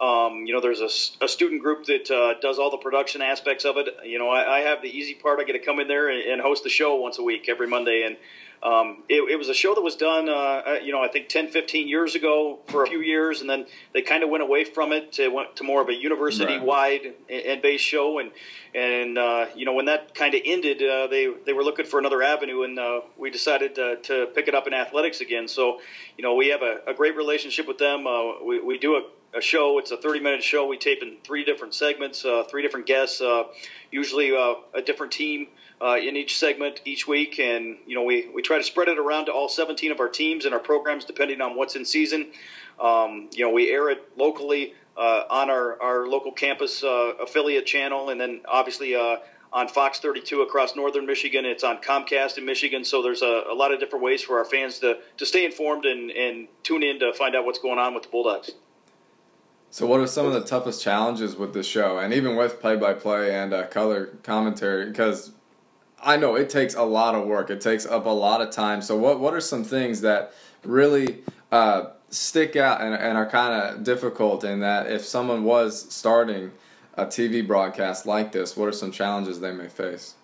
Um, 0.00 0.44
you 0.46 0.52
know, 0.52 0.60
there's 0.60 0.80
a, 0.80 1.24
a 1.24 1.28
student 1.28 1.62
group 1.62 1.86
that 1.86 2.10
uh, 2.10 2.38
does 2.40 2.58
all 2.58 2.70
the 2.70 2.76
production 2.76 3.22
aspects 3.22 3.64
of 3.64 3.76
it. 3.78 3.88
You 4.04 4.18
know, 4.18 4.28
I, 4.28 4.58
I, 4.58 4.60
have 4.60 4.82
the 4.82 4.90
easy 4.90 5.14
part. 5.14 5.40
I 5.40 5.44
get 5.44 5.54
to 5.54 5.58
come 5.58 5.80
in 5.80 5.88
there 5.88 6.10
and, 6.10 6.20
and 6.20 6.42
host 6.42 6.64
the 6.64 6.68
show 6.68 6.96
once 6.96 7.18
a 7.18 7.22
week, 7.22 7.48
every 7.48 7.66
Monday, 7.66 8.02
and 8.04 8.18
um, 8.62 9.04
it, 9.08 9.22
it, 9.30 9.36
was 9.36 9.48
a 9.48 9.54
show 9.54 9.74
that 9.74 9.82
was 9.82 9.96
done, 9.96 10.28
uh, 10.28 10.78
you 10.82 10.92
know, 10.92 11.02
I 11.02 11.08
think 11.08 11.28
10, 11.28 11.48
15 11.48 11.88
years 11.88 12.14
ago 12.14 12.58
for 12.68 12.84
a 12.84 12.86
few 12.86 13.00
years, 13.00 13.40
and 13.40 13.50
then 13.50 13.66
they 13.92 14.02
kind 14.02 14.22
of 14.22 14.30
went 14.30 14.42
away 14.42 14.64
from 14.64 14.92
it 14.92 15.12
to 15.14 15.28
went 15.28 15.56
to 15.56 15.64
more 15.64 15.82
of 15.82 15.88
a 15.88 15.94
university-wide 15.94 17.14
right. 17.28 17.46
and 17.46 17.62
based 17.62 17.84
show. 17.84 18.18
And 18.18 18.30
and 18.74 19.18
uh, 19.18 19.46
you 19.54 19.64
know, 19.64 19.74
when 19.74 19.86
that 19.86 20.14
kind 20.14 20.34
of 20.34 20.40
ended, 20.44 20.82
uh, 20.82 21.06
they 21.06 21.28
they 21.44 21.52
were 21.52 21.64
looking 21.64 21.86
for 21.86 21.98
another 21.98 22.22
avenue, 22.22 22.62
and 22.62 22.78
uh, 22.78 23.00
we 23.16 23.30
decided 23.30 23.74
to, 23.76 23.96
to, 24.02 24.26
pick 24.34 24.48
it 24.48 24.54
up 24.54 24.66
in 24.66 24.74
athletics 24.74 25.20
again. 25.20 25.48
So, 25.48 25.80
you 26.18 26.22
know, 26.24 26.34
we 26.34 26.48
have 26.48 26.62
a, 26.62 26.80
a 26.86 26.94
great 26.94 27.16
relationship 27.16 27.66
with 27.66 27.78
them. 27.78 28.06
Uh, 28.06 28.42
we 28.44 28.60
we 28.60 28.78
do 28.78 28.96
a 28.96 29.02
a 29.34 29.40
show. 29.40 29.78
It's 29.78 29.90
a 29.90 29.96
30 29.96 30.20
minute 30.20 30.42
show. 30.42 30.66
We 30.66 30.78
tape 30.78 31.02
in 31.02 31.16
three 31.24 31.44
different 31.44 31.74
segments, 31.74 32.24
uh, 32.24 32.44
three 32.44 32.62
different 32.62 32.86
guests, 32.86 33.20
uh, 33.20 33.44
usually 33.90 34.34
uh, 34.34 34.54
a 34.74 34.82
different 34.82 35.12
team 35.12 35.48
uh, 35.80 35.96
in 35.96 36.16
each 36.16 36.38
segment 36.38 36.80
each 36.84 37.06
week. 37.06 37.38
And, 37.38 37.76
you 37.86 37.94
know, 37.94 38.04
we, 38.04 38.28
we 38.34 38.42
try 38.42 38.58
to 38.58 38.64
spread 38.64 38.88
it 38.88 38.98
around 38.98 39.26
to 39.26 39.32
all 39.32 39.48
17 39.48 39.92
of 39.92 40.00
our 40.00 40.08
teams 40.08 40.44
and 40.44 40.54
our 40.54 40.60
programs 40.60 41.04
depending 41.04 41.40
on 41.40 41.56
what's 41.56 41.76
in 41.76 41.84
season. 41.84 42.28
Um, 42.80 43.28
you 43.32 43.44
know, 43.44 43.52
we 43.52 43.70
air 43.70 43.90
it 43.90 44.06
locally 44.16 44.74
uh, 44.96 45.24
on 45.28 45.50
our, 45.50 45.80
our 45.82 46.06
local 46.06 46.32
campus 46.32 46.82
uh, 46.82 47.12
affiliate 47.20 47.66
channel 47.66 48.08
and 48.10 48.20
then 48.20 48.40
obviously 48.46 48.96
on 49.52 49.68
Fox 49.68 50.00
32 50.00 50.42
across 50.42 50.76
northern 50.76 51.06
Michigan. 51.06 51.44
It's 51.44 51.64
on 51.64 51.78
Comcast 51.78 52.38
in 52.38 52.44
Michigan. 52.44 52.84
So 52.84 53.02
there's 53.02 53.22
a, 53.22 53.44
a, 53.50 53.54
lot 53.54 53.72
of 53.72 53.80
different 53.80 54.04
ways 54.04 54.22
for 54.22 54.38
our 54.38 54.44
fans 54.44 54.80
to, 54.80 54.98
to 55.18 55.26
stay 55.26 55.44
informed 55.44 55.86
and, 55.86 56.10
and 56.10 56.48
tune 56.62 56.82
in 56.82 57.00
to 57.00 57.12
find 57.14 57.34
out 57.34 57.44
what's 57.44 57.58
going 57.58 57.78
on 57.78 57.94
with 57.94 58.02
the 58.02 58.08
Bulldogs. 58.08 58.50
So, 59.76 59.86
what 59.86 60.00
are 60.00 60.06
some 60.06 60.24
of 60.24 60.32
the 60.32 60.40
toughest 60.40 60.82
challenges 60.82 61.36
with 61.36 61.52
the 61.52 61.62
show, 61.62 61.98
and 61.98 62.14
even 62.14 62.34
with 62.34 62.62
play-by-play 62.62 63.34
and 63.34 63.52
uh, 63.52 63.66
color 63.66 64.06
commentary? 64.22 64.86
Because 64.86 65.32
I 66.02 66.16
know 66.16 66.34
it 66.34 66.48
takes 66.48 66.74
a 66.74 66.82
lot 66.82 67.14
of 67.14 67.26
work. 67.26 67.50
It 67.50 67.60
takes 67.60 67.84
up 67.84 68.06
a 68.06 68.08
lot 68.08 68.40
of 68.40 68.50
time. 68.50 68.80
So, 68.80 68.96
what 68.96 69.20
what 69.20 69.34
are 69.34 69.40
some 69.42 69.64
things 69.64 70.00
that 70.00 70.32
really 70.64 71.22
uh, 71.52 71.90
stick 72.08 72.56
out 72.56 72.80
and, 72.80 72.94
and 72.94 73.18
are 73.18 73.28
kind 73.28 73.52
of 73.52 73.84
difficult? 73.84 74.44
In 74.44 74.60
that, 74.60 74.90
if 74.90 75.04
someone 75.04 75.44
was 75.44 75.92
starting 75.92 76.52
a 76.94 77.04
TV 77.04 77.46
broadcast 77.46 78.06
like 78.06 78.32
this, 78.32 78.56
what 78.56 78.70
are 78.70 78.72
some 78.72 78.90
challenges 78.90 79.40
they 79.40 79.52
may 79.52 79.68
face? 79.68 80.14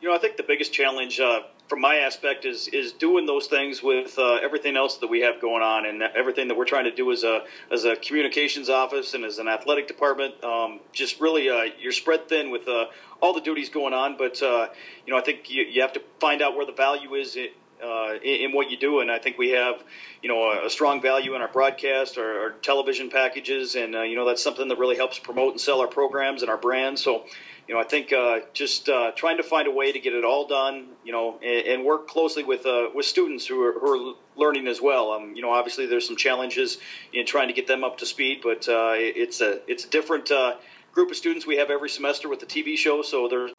You 0.00 0.08
know, 0.08 0.16
I 0.16 0.18
think 0.18 0.36
the 0.36 0.42
biggest 0.42 0.72
challenge 0.72 1.20
uh, 1.20 1.42
from 1.68 1.80
my 1.80 1.96
aspect 1.96 2.44
is 2.44 2.68
is 2.68 2.92
doing 2.92 3.26
those 3.26 3.46
things 3.46 3.82
with 3.82 4.18
uh, 4.18 4.36
everything 4.36 4.76
else 4.76 4.98
that 4.98 5.08
we 5.08 5.20
have 5.20 5.40
going 5.40 5.62
on 5.62 5.86
and 5.86 6.02
everything 6.02 6.48
that 6.48 6.56
we're 6.56 6.64
trying 6.64 6.84
to 6.84 6.94
do 6.94 7.10
as 7.12 7.24
a 7.24 7.44
as 7.70 7.84
a 7.84 7.96
communications 7.96 8.68
office 8.68 9.14
and 9.14 9.24
as 9.24 9.38
an 9.38 9.48
athletic 9.48 9.88
department. 9.88 10.42
Um, 10.44 10.80
just 10.92 11.20
really, 11.20 11.48
uh, 11.50 11.64
you're 11.80 11.92
spread 11.92 12.28
thin 12.28 12.50
with 12.50 12.68
uh, 12.68 12.86
all 13.20 13.34
the 13.34 13.40
duties 13.40 13.68
going 13.68 13.94
on. 13.94 14.16
But 14.16 14.42
uh, 14.42 14.68
you 15.06 15.12
know, 15.12 15.18
I 15.18 15.22
think 15.22 15.50
you, 15.50 15.64
you 15.64 15.82
have 15.82 15.94
to 15.94 16.02
find 16.20 16.42
out 16.42 16.56
where 16.56 16.66
the 16.66 16.72
value 16.72 17.14
is. 17.14 17.36
uh, 17.82 18.14
in, 18.22 18.50
in, 18.50 18.52
what 18.52 18.70
you 18.70 18.76
do, 18.78 19.00
and 19.00 19.10
I 19.10 19.18
think 19.18 19.36
we 19.36 19.50
have, 19.50 19.82
you 20.22 20.30
know, 20.30 20.44
a, 20.44 20.66
a 20.66 20.70
strong 20.70 21.02
value 21.02 21.34
in 21.34 21.42
our 21.42 21.48
broadcast, 21.48 22.16
our, 22.16 22.40
our 22.40 22.50
television 22.62 23.10
packages, 23.10 23.74
and 23.74 23.94
uh, 23.94 24.02
you 24.02 24.16
know 24.16 24.26
that's 24.26 24.42
something 24.42 24.68
that 24.68 24.78
really 24.78 24.96
helps 24.96 25.18
promote 25.18 25.52
and 25.52 25.60
sell 25.60 25.82
our 25.82 25.86
programs 25.86 26.40
and 26.40 26.50
our 26.50 26.56
brands. 26.56 27.02
So, 27.02 27.24
you 27.66 27.74
know, 27.74 27.80
I 27.80 27.84
think 27.84 28.12
uh, 28.12 28.40
just 28.52 28.88
uh, 28.88 29.10
trying 29.12 29.38
to 29.38 29.42
find 29.42 29.66
a 29.66 29.72
way 29.72 29.90
to 29.90 29.98
get 29.98 30.14
it 30.14 30.24
all 30.24 30.46
done, 30.46 30.86
you 31.04 31.12
know, 31.12 31.38
and, 31.42 31.66
and 31.66 31.84
work 31.84 32.06
closely 32.06 32.44
with 32.44 32.64
uh, 32.64 32.88
with 32.94 33.06
students 33.06 33.44
who 33.46 33.60
are, 33.60 33.72
who 33.72 34.10
are 34.10 34.14
learning 34.36 34.68
as 34.68 34.80
well. 34.80 35.12
Um, 35.12 35.34
you 35.34 35.42
know, 35.42 35.50
obviously 35.50 35.86
there's 35.86 36.06
some 36.06 36.16
challenges 36.16 36.78
in 37.12 37.26
trying 37.26 37.48
to 37.48 37.54
get 37.54 37.66
them 37.66 37.82
up 37.82 37.98
to 37.98 38.06
speed, 38.06 38.40
but 38.42 38.68
uh, 38.68 38.94
it's 38.96 39.40
a 39.40 39.60
it's 39.68 39.84
a 39.84 39.88
different 39.88 40.30
uh, 40.30 40.56
group 40.92 41.10
of 41.10 41.16
students 41.16 41.44
we 41.44 41.56
have 41.56 41.70
every 41.70 41.88
semester 41.88 42.28
with 42.28 42.38
the 42.38 42.46
TV 42.46 42.76
show. 42.76 43.02
So 43.02 43.26
there's 43.28 43.52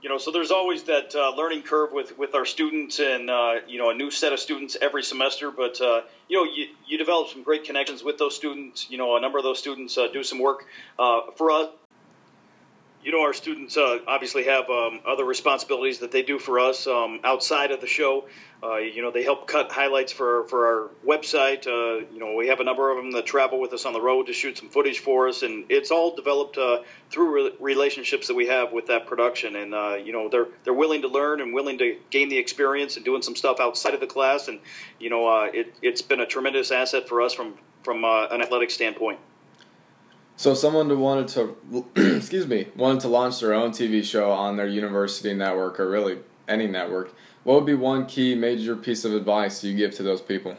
you 0.00 0.10
know, 0.10 0.18
so 0.18 0.30
there's 0.30 0.50
always 0.50 0.84
that 0.84 1.14
uh, 1.14 1.34
learning 1.34 1.62
curve 1.62 1.90
with, 1.90 2.18
with 2.18 2.34
our 2.34 2.44
students, 2.44 3.00
and 3.00 3.30
uh, 3.30 3.54
you 3.66 3.78
know, 3.78 3.88
a 3.88 3.94
new 3.94 4.10
set 4.10 4.34
of 4.34 4.38
students 4.38 4.76
every 4.80 5.02
semester. 5.02 5.50
But 5.50 5.80
uh, 5.80 6.02
you 6.28 6.36
know, 6.36 6.44
you, 6.44 6.66
you 6.86 6.98
develop 6.98 7.30
some 7.30 7.42
great 7.42 7.64
connections 7.64 8.04
with 8.04 8.18
those 8.18 8.36
students. 8.36 8.88
You 8.88 8.98
know, 8.98 9.16
a 9.16 9.20
number 9.20 9.38
of 9.38 9.44
those 9.44 9.58
students 9.58 9.98
uh, 9.98 10.06
do 10.12 10.22
some 10.22 10.38
work 10.38 10.66
for 11.36 11.50
us 11.50 11.70
you 13.04 13.12
know, 13.12 13.20
our 13.20 13.34
students 13.34 13.76
uh, 13.76 13.98
obviously 14.06 14.44
have 14.44 14.70
um, 14.70 15.00
other 15.06 15.26
responsibilities 15.26 15.98
that 15.98 16.10
they 16.10 16.22
do 16.22 16.38
for 16.38 16.58
us 16.58 16.86
um, 16.86 17.20
outside 17.22 17.70
of 17.70 17.82
the 17.82 17.86
show. 17.86 18.24
Uh, 18.62 18.76
you 18.76 19.02
know, 19.02 19.10
they 19.10 19.22
help 19.22 19.46
cut 19.46 19.70
highlights 19.70 20.10
for 20.10 20.44
for 20.48 20.66
our 20.66 20.90
website. 21.06 21.66
Uh, 21.66 22.06
you 22.10 22.18
know, 22.18 22.34
we 22.34 22.48
have 22.48 22.60
a 22.60 22.64
number 22.64 22.90
of 22.90 22.96
them 22.96 23.10
that 23.12 23.26
travel 23.26 23.60
with 23.60 23.74
us 23.74 23.84
on 23.84 23.92
the 23.92 24.00
road 24.00 24.28
to 24.28 24.32
shoot 24.32 24.56
some 24.56 24.70
footage 24.70 25.00
for 25.00 25.28
us, 25.28 25.42
and 25.42 25.66
it's 25.68 25.90
all 25.90 26.16
developed 26.16 26.56
uh, 26.56 26.78
through 27.10 27.34
re- 27.34 27.52
relationships 27.60 28.28
that 28.28 28.34
we 28.34 28.46
have 28.46 28.72
with 28.72 28.86
that 28.86 29.06
production. 29.06 29.54
And 29.54 29.74
uh, 29.74 29.96
you 30.02 30.14
know, 30.14 30.30
they're 30.30 30.48
they're 30.64 30.72
willing 30.72 31.02
to 31.02 31.08
learn 31.08 31.42
and 31.42 31.52
willing 31.52 31.76
to 31.78 31.98
gain 32.08 32.30
the 32.30 32.38
experience 32.38 32.96
and 32.96 33.04
doing 33.04 33.20
some 33.20 33.36
stuff 33.36 33.60
outside 33.60 33.92
of 33.92 34.00
the 34.00 34.06
class. 34.06 34.48
And 34.48 34.60
you 34.98 35.10
know, 35.10 35.28
uh, 35.28 35.50
it, 35.52 35.74
it's 35.82 36.00
been 36.00 36.20
a 36.20 36.26
tremendous 36.26 36.70
asset 36.70 37.06
for 37.06 37.20
us 37.20 37.34
from 37.34 37.54
from 37.82 38.02
an 38.04 38.40
athletic 38.40 38.70
standpoint. 38.70 39.18
So 40.36 40.54
someone 40.54 40.88
who 40.88 40.98
wanted 40.98 41.28
to, 41.28 41.86
excuse 42.16 42.46
me, 42.46 42.68
wanted 42.76 43.00
to 43.00 43.08
launch 43.08 43.40
their 43.40 43.54
own 43.54 43.70
TV 43.70 44.02
show 44.02 44.32
on 44.32 44.56
their 44.56 44.66
university 44.66 45.32
network 45.32 45.78
or 45.78 45.88
really 45.88 46.18
any 46.48 46.66
network, 46.66 47.14
what 47.44 47.54
would 47.54 47.66
be 47.66 47.74
one 47.74 48.06
key 48.06 48.34
major 48.34 48.74
piece 48.74 49.04
of 49.04 49.14
advice 49.14 49.62
you 49.62 49.76
give 49.76 49.94
to 49.94 50.02
those 50.02 50.20
people? 50.20 50.56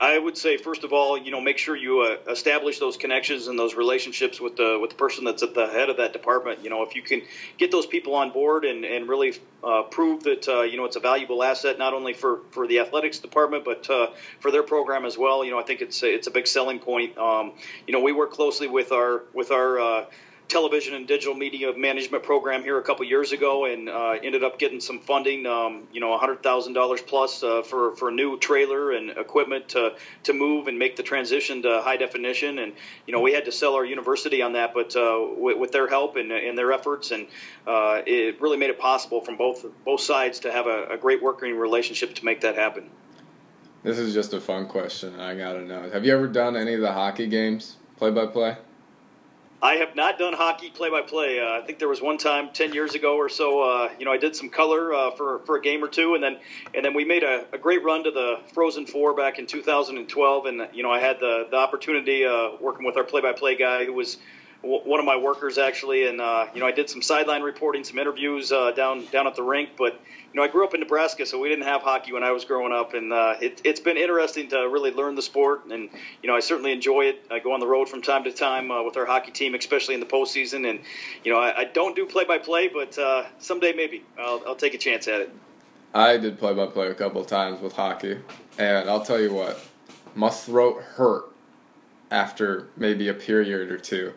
I 0.00 0.16
would 0.16 0.36
say, 0.36 0.56
first 0.56 0.84
of 0.84 0.92
all, 0.92 1.18
you 1.18 1.32
know, 1.32 1.40
make 1.40 1.58
sure 1.58 1.74
you 1.74 2.02
uh, 2.02 2.18
establish 2.30 2.78
those 2.78 2.96
connections 2.96 3.48
and 3.48 3.58
those 3.58 3.74
relationships 3.74 4.40
with 4.40 4.56
the 4.56 4.78
with 4.80 4.90
the 4.90 4.96
person 4.96 5.24
that's 5.24 5.42
at 5.42 5.54
the 5.54 5.66
head 5.66 5.88
of 5.90 5.96
that 5.96 6.12
department. 6.12 6.62
You 6.62 6.70
know, 6.70 6.84
if 6.84 6.94
you 6.94 7.02
can 7.02 7.22
get 7.58 7.72
those 7.72 7.86
people 7.86 8.14
on 8.14 8.30
board 8.30 8.64
and 8.64 8.84
and 8.84 9.08
really 9.08 9.34
uh, 9.64 9.82
prove 9.82 10.22
that 10.22 10.48
uh, 10.48 10.62
you 10.62 10.76
know 10.76 10.84
it's 10.84 10.94
a 10.94 11.00
valuable 11.00 11.42
asset 11.42 11.78
not 11.78 11.94
only 11.94 12.12
for 12.12 12.40
for 12.52 12.68
the 12.68 12.78
athletics 12.78 13.18
department 13.18 13.64
but 13.64 13.90
uh, 13.90 14.08
for 14.38 14.52
their 14.52 14.62
program 14.62 15.04
as 15.04 15.18
well. 15.18 15.44
You 15.44 15.50
know, 15.50 15.58
I 15.58 15.64
think 15.64 15.80
it's 15.80 16.00
it's 16.04 16.28
a 16.28 16.30
big 16.30 16.46
selling 16.46 16.78
point. 16.78 17.18
Um, 17.18 17.54
you 17.86 17.92
know, 17.92 18.00
we 18.00 18.12
work 18.12 18.30
closely 18.30 18.68
with 18.68 18.92
our 18.92 19.24
with 19.34 19.50
our 19.50 19.80
uh, 19.80 20.04
television 20.48 20.94
and 20.94 21.06
digital 21.06 21.34
media 21.34 21.76
management 21.76 22.22
program 22.22 22.62
here 22.62 22.78
a 22.78 22.82
couple 22.82 23.04
years 23.04 23.32
ago, 23.32 23.66
and 23.66 23.88
uh, 23.88 24.16
ended 24.22 24.42
up 24.42 24.58
getting 24.58 24.80
some 24.80 25.00
funding. 25.00 25.46
Um, 25.46 25.86
you 25.92 26.00
know, 26.00 26.16
hundred 26.18 26.42
thousand 26.42 26.72
dollars 26.72 27.00
plus 27.02 27.42
uh, 27.42 27.62
for 27.62 27.94
for 27.96 28.08
a 28.08 28.12
new 28.12 28.38
trailer 28.38 28.92
and 28.92 29.10
equipment 29.10 29.68
to 29.70 29.94
to 30.24 30.32
move 30.32 30.66
and 30.66 30.78
make 30.78 30.96
the 30.96 31.02
transition 31.02 31.62
to 31.62 31.80
high 31.82 31.96
definition. 31.96 32.58
And 32.58 32.72
you 33.06 33.12
know, 33.12 33.20
we 33.20 33.32
had 33.32 33.44
to 33.44 33.52
sell 33.52 33.74
our 33.74 33.84
university 33.84 34.42
on 34.42 34.54
that, 34.54 34.74
but 34.74 34.96
uh, 34.96 35.26
with, 35.36 35.58
with, 35.58 35.72
their 35.72 35.86
help 35.86 36.16
and, 36.16 36.32
and 36.32 36.56
their 36.56 36.72
efforts, 36.72 37.10
and 37.10 37.26
uh, 37.66 38.02
it 38.06 38.40
really 38.40 38.56
made 38.56 38.70
it 38.70 38.78
possible 38.78 39.20
from 39.20 39.36
both 39.36 39.64
both 39.84 40.00
sides 40.00 40.40
to 40.40 40.52
have 40.52 40.66
a, 40.66 40.86
a 40.86 40.96
great 40.96 41.22
working 41.22 41.56
relationship 41.56 42.14
to 42.14 42.24
make 42.24 42.40
that 42.40 42.56
happen. 42.56 42.90
This 43.82 43.98
is 43.98 44.12
just 44.12 44.32
a 44.32 44.40
fun 44.40 44.66
question. 44.66 45.20
I 45.20 45.34
gotta 45.34 45.62
know. 45.62 45.88
Have 45.90 46.04
you 46.04 46.12
ever 46.14 46.26
done 46.26 46.56
any 46.56 46.74
of 46.74 46.80
the 46.80 46.92
hockey 46.92 47.26
games, 47.26 47.76
play 47.96 48.10
by 48.10 48.26
play? 48.26 48.56
I 49.60 49.74
have 49.76 49.96
not 49.96 50.18
done 50.18 50.34
hockey 50.34 50.70
play 50.70 50.88
by 50.88 51.02
play. 51.02 51.40
I 51.42 51.60
think 51.62 51.80
there 51.80 51.88
was 51.88 52.00
one 52.00 52.16
time 52.16 52.50
ten 52.52 52.72
years 52.72 52.94
ago 52.94 53.16
or 53.16 53.28
so. 53.28 53.62
Uh, 53.62 53.88
you 53.98 54.04
know, 54.04 54.12
I 54.12 54.16
did 54.16 54.36
some 54.36 54.50
color 54.50 54.94
uh, 54.94 55.10
for 55.10 55.40
for 55.40 55.56
a 55.56 55.60
game 55.60 55.82
or 55.82 55.88
two, 55.88 56.14
and 56.14 56.22
then 56.22 56.38
and 56.74 56.84
then 56.84 56.94
we 56.94 57.04
made 57.04 57.24
a, 57.24 57.44
a 57.52 57.58
great 57.58 57.82
run 57.82 58.04
to 58.04 58.12
the 58.12 58.38
Frozen 58.52 58.86
Four 58.86 59.16
back 59.16 59.40
in 59.40 59.46
2012. 59.46 60.46
And 60.46 60.68
you 60.72 60.84
know, 60.84 60.92
I 60.92 61.00
had 61.00 61.18
the 61.18 61.48
the 61.50 61.56
opportunity 61.56 62.24
uh, 62.24 62.50
working 62.60 62.86
with 62.86 62.96
our 62.96 63.02
play 63.02 63.20
by 63.20 63.32
play 63.32 63.56
guy 63.56 63.84
who 63.84 63.92
was 63.92 64.18
one 64.62 64.98
of 64.98 65.06
my 65.06 65.16
workers 65.16 65.56
actually, 65.56 66.08
and 66.08 66.20
uh, 66.20 66.46
you 66.52 66.60
know 66.60 66.66
I 66.66 66.72
did 66.72 66.90
some 66.90 67.00
sideline 67.00 67.42
reporting, 67.42 67.84
some 67.84 67.98
interviews 67.98 68.50
uh, 68.50 68.72
down 68.72 69.06
down 69.06 69.26
at 69.26 69.36
the 69.36 69.42
rink. 69.42 69.70
But 69.78 69.92
you 70.32 70.34
know 70.34 70.42
I 70.42 70.48
grew 70.48 70.64
up 70.64 70.74
in 70.74 70.80
Nebraska, 70.80 71.26
so 71.26 71.38
we 71.38 71.48
didn't 71.48 71.64
have 71.64 71.82
hockey 71.82 72.12
when 72.12 72.24
I 72.24 72.32
was 72.32 72.44
growing 72.44 72.72
up, 72.72 72.94
and 72.94 73.12
uh, 73.12 73.36
it, 73.40 73.60
it's 73.64 73.78
been 73.78 73.96
interesting 73.96 74.48
to 74.48 74.68
really 74.68 74.90
learn 74.90 75.14
the 75.14 75.22
sport. 75.22 75.66
And 75.66 75.88
you 76.22 76.28
know 76.28 76.34
I 76.34 76.40
certainly 76.40 76.72
enjoy 76.72 77.02
it. 77.02 77.24
I 77.30 77.38
go 77.38 77.52
on 77.52 77.60
the 77.60 77.68
road 77.68 77.88
from 77.88 78.02
time 78.02 78.24
to 78.24 78.32
time 78.32 78.70
uh, 78.70 78.82
with 78.82 78.96
our 78.96 79.06
hockey 79.06 79.30
team, 79.30 79.54
especially 79.54 79.94
in 79.94 80.00
the 80.00 80.06
postseason. 80.06 80.68
And 80.68 80.80
you 81.24 81.32
know 81.32 81.38
I, 81.38 81.60
I 81.60 81.64
don't 81.64 81.94
do 81.94 82.04
play 82.06 82.24
by 82.24 82.38
play, 82.38 82.68
but 82.68 82.98
uh, 82.98 83.26
someday 83.38 83.72
maybe 83.74 84.04
I'll, 84.18 84.42
I'll 84.46 84.56
take 84.56 84.74
a 84.74 84.78
chance 84.78 85.06
at 85.06 85.20
it. 85.20 85.30
I 85.94 86.16
did 86.16 86.38
play 86.38 86.52
by 86.52 86.66
play 86.66 86.88
a 86.88 86.94
couple 86.94 87.20
of 87.20 87.28
times 87.28 87.60
with 87.60 87.74
hockey, 87.74 88.18
and 88.58 88.90
I'll 88.90 89.04
tell 89.04 89.20
you 89.20 89.32
what, 89.32 89.64
my 90.16 90.30
throat 90.30 90.82
hurt 90.82 91.32
after 92.10 92.68
maybe 92.76 93.08
a 93.08 93.14
period 93.14 93.70
or 93.70 93.78
two 93.78 94.12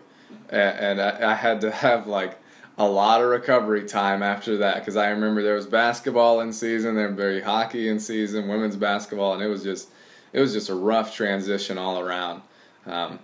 and, 0.51 0.99
and 0.99 1.01
I, 1.01 1.31
I, 1.31 1.35
had 1.35 1.61
to 1.61 1.71
have 1.71 2.07
like 2.07 2.37
a 2.77 2.87
lot 2.87 3.21
of 3.21 3.29
recovery 3.29 3.85
time 3.85 4.21
after 4.21 4.57
that 4.57 4.79
because 4.79 4.95
I 4.95 5.09
remember 5.09 5.41
there 5.41 5.55
was 5.55 5.65
basketball 5.65 6.41
in 6.41 6.53
season, 6.53 6.95
there 6.95 7.09
very 7.09 7.41
hockey 7.41 7.87
in 7.87 7.99
season, 7.99 8.47
women's 8.47 8.75
basketball, 8.75 9.33
and 9.33 9.41
it 9.41 9.47
was 9.47 9.63
just 9.63 9.89
it 10.33 10.39
was 10.39 10.53
just 10.53 10.69
a 10.69 10.75
rough 10.75 11.15
transition 11.15 11.77
all 11.77 11.99
around. 11.99 12.41
Um, 12.85 13.19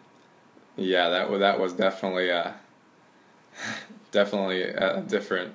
yeah, 0.75 1.09
that 1.09 1.39
that 1.39 1.59
was 1.59 1.73
definitely 1.73 2.29
a 2.29 2.55
definitely 4.11 4.63
a 4.63 5.01
different. 5.01 5.53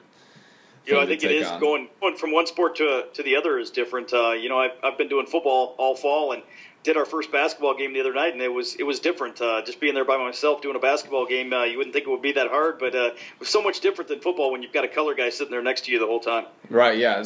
You 0.85 0.95
know, 0.95 1.01
I 1.01 1.07
think 1.07 1.23
it 1.23 1.31
is 1.31 1.47
on. 1.47 1.61
going, 1.61 1.89
going 2.01 2.17
from 2.17 2.33
one 2.33 2.47
sport 2.47 2.75
to 2.77 3.05
to 3.15 3.23
the 3.23 3.37
other 3.37 3.59
is 3.59 3.71
different. 3.71 4.13
Uh, 4.13 4.33
you 4.33 4.49
know, 4.49 4.59
I've 4.59 4.73
I've 4.83 4.99
been 4.99 5.09
doing 5.09 5.27
football 5.27 5.77
all 5.79 5.95
fall, 5.95 6.33
and 6.33 6.43
did 6.83 6.97
our 6.97 7.05
first 7.05 7.31
basketball 7.31 7.75
game 7.75 7.93
the 7.93 8.01
other 8.01 8.13
night, 8.13 8.33
and 8.33 8.43
it 8.43 8.53
was 8.53 8.75
it 8.77 8.83
was 8.83 9.01
different. 9.01 9.41
Uh, 9.41 9.63
just 9.63 9.81
being 9.81 9.95
there 9.95 10.05
by 10.05 10.17
myself 10.17 10.63
doing 10.63 10.77
a 10.77 10.81
basketball 10.81 11.27
game, 11.27 11.53
uh, 11.53 11.65
you 11.65 11.77
wouldn't 11.77 11.95
think 11.95 12.07
it 12.07 12.11
would 12.11 12.23
be 12.23 12.33
that 12.33 12.49
hard, 12.49 12.79
but 12.79 12.95
uh, 12.95 13.11
it 13.15 13.41
was 13.41 13.49
so 13.49 13.63
much 13.63 13.81
different 13.81 14.09
than 14.09 14.21
football 14.21 14.51
when 14.51 14.63
you've 14.63 14.73
got 14.73 14.85
a 14.85 14.89
color 14.89 15.15
guy 15.15 15.31
sitting 15.31 15.51
there 15.51 15.63
next 15.63 15.85
to 15.85 15.93
you 15.93 15.99
the 15.99 16.07
whole 16.07 16.21
time. 16.21 16.47
Right. 16.69 16.99
Yeah. 16.99 17.23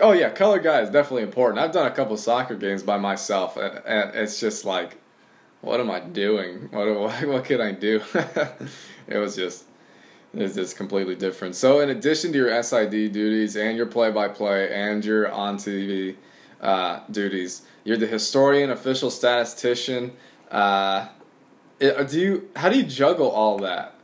Oh 0.00 0.12
yeah, 0.12 0.30
color 0.30 0.58
guy 0.58 0.80
is 0.80 0.90
definitely 0.90 1.24
important. 1.24 1.60
I've 1.60 1.72
done 1.72 1.86
a 1.86 1.94
couple 1.94 2.16
soccer 2.16 2.56
games 2.56 2.82
by 2.82 2.96
myself, 2.96 3.56
and, 3.56 3.82
it's 4.14 4.40
just 4.40 4.64
like, 4.64 4.96
what 5.60 5.80
am 5.80 5.90
I 5.90 6.00
doing? 6.00 6.68
What 6.70 7.00
what, 7.00 7.28
what 7.28 7.44
can 7.44 7.60
I 7.60 7.72
do? 7.72 8.00
it 9.06 9.18
was 9.18 9.36
just. 9.36 9.64
It's 10.36 10.56
just 10.56 10.76
completely 10.76 11.14
different. 11.14 11.54
So, 11.54 11.78
in 11.78 11.90
addition 11.90 12.32
to 12.32 12.38
your 12.38 12.60
SID 12.60 12.90
duties 12.90 13.54
and 13.54 13.76
your 13.76 13.86
play-by-play 13.86 14.68
and 14.68 15.04
your 15.04 15.30
on-TV 15.30 16.16
uh, 16.64 17.00
duties, 17.10 17.62
you're 17.84 17.98
the 17.98 18.06
historian, 18.06 18.70
official 18.70 19.10
statistician. 19.10 20.12
Uh, 20.50 21.08
do 21.78 22.18
you? 22.18 22.50
How 22.56 22.70
do 22.70 22.78
you 22.78 22.84
juggle 22.84 23.30
all 23.30 23.58
that? 23.58 23.94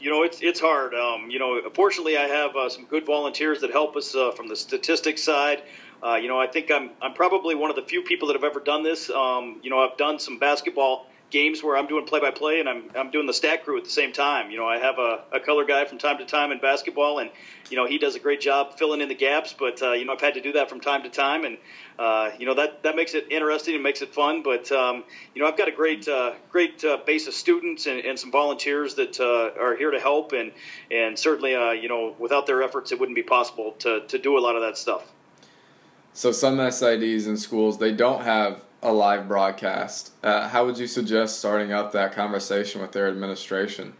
You 0.00 0.10
know, 0.10 0.22
it's 0.22 0.40
it's 0.40 0.60
hard. 0.60 0.94
Um, 0.94 1.30
you 1.30 1.38
know, 1.38 1.60
fortunately, 1.74 2.16
I 2.16 2.22
have 2.22 2.56
uh, 2.56 2.70
some 2.70 2.86
good 2.86 3.04
volunteers 3.04 3.60
that 3.60 3.70
help 3.70 3.96
us 3.96 4.14
uh, 4.14 4.32
from 4.32 4.48
the 4.48 4.56
statistics 4.56 5.22
side. 5.22 5.62
Uh, 6.02 6.14
you 6.14 6.28
know, 6.28 6.40
I 6.40 6.46
think 6.46 6.70
I'm 6.70 6.90
I'm 7.02 7.12
probably 7.12 7.54
one 7.54 7.68
of 7.68 7.76
the 7.76 7.82
few 7.82 8.02
people 8.02 8.28
that 8.28 8.34
have 8.34 8.44
ever 8.44 8.60
done 8.60 8.82
this. 8.82 9.10
Um, 9.10 9.60
you 9.62 9.68
know, 9.68 9.80
I've 9.80 9.98
done 9.98 10.18
some 10.18 10.38
basketball 10.38 11.09
games 11.30 11.62
where 11.62 11.76
I'm 11.76 11.86
doing 11.86 12.04
play 12.04 12.20
by 12.20 12.30
play 12.30 12.60
and 12.60 12.68
I'm, 12.68 12.90
I'm 12.94 13.10
doing 13.10 13.26
the 13.26 13.32
stat 13.32 13.64
crew 13.64 13.78
at 13.78 13.84
the 13.84 13.90
same 13.90 14.12
time. 14.12 14.50
You 14.50 14.58
know, 14.58 14.66
I 14.66 14.78
have 14.78 14.98
a, 14.98 15.22
a 15.32 15.40
color 15.40 15.64
guy 15.64 15.84
from 15.84 15.98
time 15.98 16.18
to 16.18 16.24
time 16.24 16.52
in 16.52 16.58
basketball, 16.58 17.20
and, 17.20 17.30
you 17.70 17.76
know, 17.76 17.86
he 17.86 17.98
does 17.98 18.16
a 18.16 18.18
great 18.18 18.40
job 18.40 18.76
filling 18.78 19.00
in 19.00 19.08
the 19.08 19.14
gaps, 19.14 19.54
but, 19.58 19.80
uh, 19.82 19.92
you 19.92 20.04
know, 20.04 20.12
I've 20.12 20.20
had 20.20 20.34
to 20.34 20.40
do 20.40 20.52
that 20.52 20.68
from 20.68 20.80
time 20.80 21.04
to 21.04 21.08
time. 21.08 21.44
And, 21.44 21.58
uh, 21.98 22.30
you 22.38 22.46
know, 22.46 22.54
that, 22.54 22.82
that 22.82 22.96
makes 22.96 23.14
it 23.14 23.30
interesting 23.30 23.74
and 23.74 23.82
makes 23.82 24.02
it 24.02 24.12
fun. 24.12 24.42
But, 24.42 24.70
um, 24.72 25.04
you 25.34 25.42
know, 25.42 25.48
I've 25.48 25.56
got 25.56 25.68
a 25.68 25.72
great, 25.72 26.08
uh, 26.08 26.34
great 26.50 26.84
uh, 26.84 26.98
base 27.06 27.28
of 27.28 27.34
students 27.34 27.86
and, 27.86 28.00
and 28.00 28.18
some 28.18 28.32
volunteers 28.32 28.96
that 28.96 29.20
uh, 29.20 29.60
are 29.60 29.76
here 29.76 29.90
to 29.90 30.00
help. 30.00 30.32
And, 30.32 30.52
and 30.90 31.18
certainly, 31.18 31.54
uh, 31.54 31.70
you 31.70 31.88
know, 31.88 32.14
without 32.18 32.46
their 32.46 32.62
efforts, 32.62 32.92
it 32.92 32.98
wouldn't 32.98 33.16
be 33.16 33.22
possible 33.22 33.72
to, 33.80 34.00
to 34.08 34.18
do 34.18 34.38
a 34.38 34.40
lot 34.40 34.56
of 34.56 34.62
that 34.62 34.76
stuff. 34.76 35.12
So 36.12 36.32
some 36.32 36.58
SIDs 36.58 37.28
in 37.28 37.36
schools, 37.36 37.78
they 37.78 37.92
don't 37.92 38.22
have 38.22 38.64
a 38.82 38.92
live 38.92 39.28
broadcast. 39.28 40.12
Uh, 40.22 40.48
how 40.48 40.64
would 40.64 40.78
you 40.78 40.86
suggest 40.86 41.38
starting 41.38 41.72
up 41.72 41.92
that 41.92 42.12
conversation 42.12 42.80
with 42.80 42.92
their 42.92 43.08
administration? 43.08 43.94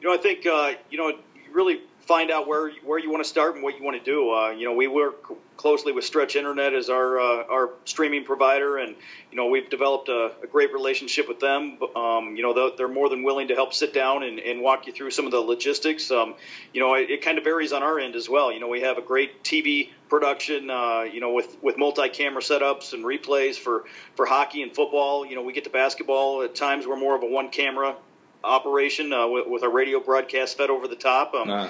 You 0.00 0.08
know, 0.08 0.14
I 0.14 0.18
think 0.18 0.46
uh, 0.46 0.72
you 0.90 0.98
know 0.98 1.18
really 1.52 1.80
find 2.06 2.30
out 2.30 2.46
where 2.46 2.70
where 2.84 2.98
you 2.98 3.10
want 3.10 3.22
to 3.22 3.28
start 3.28 3.54
and 3.54 3.64
what 3.64 3.76
you 3.76 3.84
want 3.84 4.02
to 4.02 4.04
do. 4.04 4.32
Uh, 4.32 4.50
you 4.50 4.64
know, 4.64 4.74
we 4.74 4.86
work 4.86 5.26
closely 5.56 5.92
with 5.92 6.04
Stretch 6.04 6.36
Internet 6.36 6.72
as 6.74 6.88
our 6.88 7.18
uh, 7.18 7.44
our 7.50 7.70
streaming 7.84 8.24
provider, 8.24 8.78
and 8.78 8.94
you 9.30 9.36
know 9.36 9.46
we've 9.46 9.68
developed 9.68 10.08
a, 10.08 10.32
a 10.42 10.46
great 10.46 10.72
relationship 10.72 11.28
with 11.28 11.40
them. 11.40 11.78
Um, 11.96 12.36
you 12.36 12.42
know, 12.42 12.70
they're, 12.76 12.86
more 12.86 13.08
than 13.08 13.24
willing 13.24 13.48
to 13.48 13.54
help 13.54 13.74
sit 13.74 13.92
down 13.92 14.22
and, 14.22 14.38
and 14.38 14.62
walk 14.62 14.86
you 14.86 14.92
through 14.92 15.10
some 15.10 15.26
of 15.26 15.32
the 15.32 15.40
logistics. 15.40 16.10
Um, 16.10 16.34
you 16.72 16.80
know, 16.80 16.94
it, 16.94 17.10
it, 17.10 17.22
kind 17.22 17.36
of 17.36 17.44
varies 17.44 17.72
on 17.72 17.82
our 17.82 17.98
end 17.98 18.14
as 18.14 18.28
well. 18.28 18.52
You 18.52 18.60
know, 18.60 18.68
we 18.68 18.82
have 18.82 18.96
a 18.96 19.02
great 19.02 19.42
TV 19.42 19.90
production. 20.08 20.70
Uh, 20.70 21.02
you 21.02 21.20
know, 21.20 21.32
with 21.32 21.56
with 21.62 21.76
multi-camera 21.76 22.40
setups 22.40 22.92
and 22.92 23.04
replays 23.04 23.56
for 23.56 23.84
for 24.14 24.26
hockey 24.26 24.62
and 24.62 24.74
football. 24.74 25.26
You 25.26 25.34
know, 25.34 25.42
we 25.42 25.52
get 25.52 25.64
to 25.64 25.70
basketball 25.70 26.42
at 26.42 26.54
times 26.54 26.86
we're 26.86 26.96
more 26.96 27.16
of 27.16 27.22
a 27.22 27.26
one 27.26 27.50
camera 27.50 27.96
operation 28.44 29.12
uh, 29.12 29.26
with, 29.26 29.48
with, 29.48 29.62
our 29.64 29.70
radio 29.70 29.98
broadcast 29.98 30.56
fed 30.56 30.70
over 30.70 30.86
the 30.86 30.94
top. 30.94 31.34
Um, 31.34 31.48
nah 31.48 31.68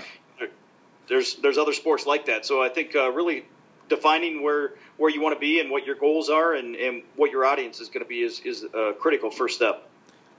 there's 1.08 1.36
there's 1.36 1.58
other 1.58 1.72
sports 1.72 2.06
like 2.06 2.26
that. 2.26 2.46
So 2.46 2.62
I 2.62 2.68
think 2.68 2.94
uh, 2.94 3.10
really 3.10 3.44
defining 3.88 4.42
where 4.42 4.74
where 4.96 5.10
you 5.10 5.20
want 5.20 5.34
to 5.34 5.40
be 5.40 5.60
and 5.60 5.70
what 5.70 5.86
your 5.86 5.94
goals 5.94 6.28
are 6.28 6.54
and, 6.54 6.74
and 6.76 7.02
what 7.16 7.30
your 7.30 7.44
audience 7.44 7.80
is 7.80 7.88
going 7.88 8.02
to 8.02 8.08
be 8.08 8.22
is 8.22 8.40
is 8.40 8.64
a 8.74 8.94
critical 8.98 9.30
first 9.30 9.56
step. 9.56 9.88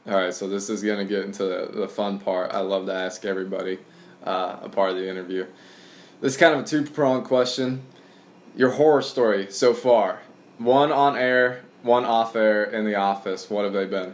All 0.07 0.15
right, 0.15 0.33
so 0.33 0.47
this 0.47 0.69
is 0.69 0.81
going 0.83 0.99
to 0.99 1.05
get 1.05 1.25
into 1.25 1.43
the, 1.43 1.69
the 1.81 1.87
fun 1.87 2.17
part. 2.17 2.53
I 2.53 2.59
love 2.59 2.85
to 2.85 2.93
ask 2.93 3.25
everybody 3.25 3.77
uh, 4.23 4.57
a 4.61 4.69
part 4.69 4.91
of 4.91 4.95
the 4.95 5.09
interview. 5.09 5.45
This 6.21 6.33
is 6.33 6.39
kind 6.39 6.55
of 6.55 6.61
a 6.61 6.63
two 6.63 6.83
pronged 6.85 7.25
question. 7.25 7.83
Your 8.55 8.71
horror 8.71 9.01
story 9.01 9.51
so 9.51 9.73
far, 9.73 10.21
one 10.57 10.91
on 10.91 11.17
air, 11.17 11.65
one 11.83 12.05
off 12.05 12.35
air 12.35 12.63
in 12.63 12.85
the 12.85 12.95
office. 12.95 13.49
What 13.49 13.65
have 13.65 13.73
they 13.73 13.85
been? 13.85 14.13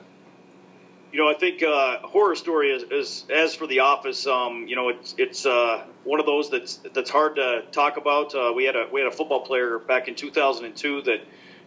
You 1.14 1.20
know, 1.20 1.30
I 1.30 1.36
think 1.36 1.62
uh, 1.62 2.00
horror 2.00 2.34
story 2.36 2.72
is, 2.72 2.84
is 2.90 3.26
as 3.30 3.54
for 3.54 3.68
The 3.68 3.82
Office. 3.82 4.26
Um, 4.26 4.66
you 4.68 4.76
know, 4.76 4.90
it's 4.90 5.14
it's 5.20 5.46
uh, 5.46 5.84
one 6.06 6.20
of 6.20 6.26
those 6.26 6.50
that's 6.50 6.78
that's 6.92 7.12
hard 7.12 7.36
to 7.36 7.62
talk 7.72 7.98
about. 7.98 8.34
Uh, 8.34 8.52
we 8.56 8.64
had 8.64 8.76
a 8.76 8.88
we 8.92 9.00
had 9.00 9.14
a 9.14 9.16
football 9.16 9.42
player 9.42 9.78
back 9.78 10.08
in 10.08 10.16
2002 10.16 11.04
that 11.04 11.22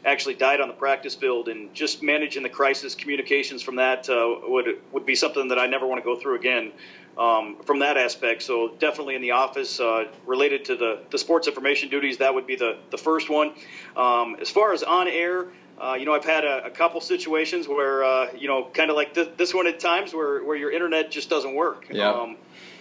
actually 0.04 0.34
died 0.34 0.60
on 0.60 0.66
the 0.66 0.74
practice 0.74 1.14
field, 1.14 1.46
and 1.46 1.72
just 1.72 2.02
managing 2.02 2.42
the 2.42 2.48
crisis 2.48 2.96
communications 2.96 3.62
from 3.62 3.76
that 3.76 4.10
uh, 4.10 4.34
would 4.48 4.80
would 4.90 5.06
be 5.06 5.14
something 5.14 5.46
that 5.46 5.60
I 5.60 5.66
never 5.66 5.86
want 5.86 6.02
to 6.02 6.04
go 6.04 6.18
through 6.18 6.34
again. 6.34 6.72
Um, 7.16 7.56
from 7.64 7.78
that 7.78 7.96
aspect, 7.96 8.42
so 8.42 8.74
definitely 8.78 9.14
in 9.14 9.22
the 9.22 9.30
office, 9.30 9.80
uh, 9.80 10.04
related 10.26 10.66
to 10.66 10.76
the, 10.76 11.00
the 11.10 11.16
sports 11.16 11.48
information 11.48 11.88
duties, 11.88 12.18
that 12.18 12.34
would 12.34 12.46
be 12.46 12.56
the, 12.56 12.76
the 12.90 12.98
first 12.98 13.30
one. 13.30 13.54
Um, 13.96 14.36
as 14.38 14.50
far 14.50 14.74
as 14.74 14.82
on 14.82 15.08
air, 15.08 15.46
uh, 15.80 15.94
you 15.94 16.06
know, 16.06 16.14
I've 16.14 16.24
had 16.24 16.44
a, 16.44 16.66
a 16.66 16.70
couple 16.70 17.00
situations 17.00 17.68
where, 17.68 18.04
uh, 18.04 18.28
you 18.36 18.48
know, 18.48 18.68
kind 18.72 18.90
of 18.90 18.96
like 18.96 19.14
this, 19.14 19.28
this 19.36 19.54
one 19.54 19.66
at 19.66 19.78
times 19.80 20.14
where, 20.14 20.42
where 20.42 20.56
your 20.56 20.70
internet 20.70 21.10
just 21.10 21.28
doesn't 21.28 21.54
work. 21.54 21.86
Yeah. 21.90 22.10
Um, 22.10 22.36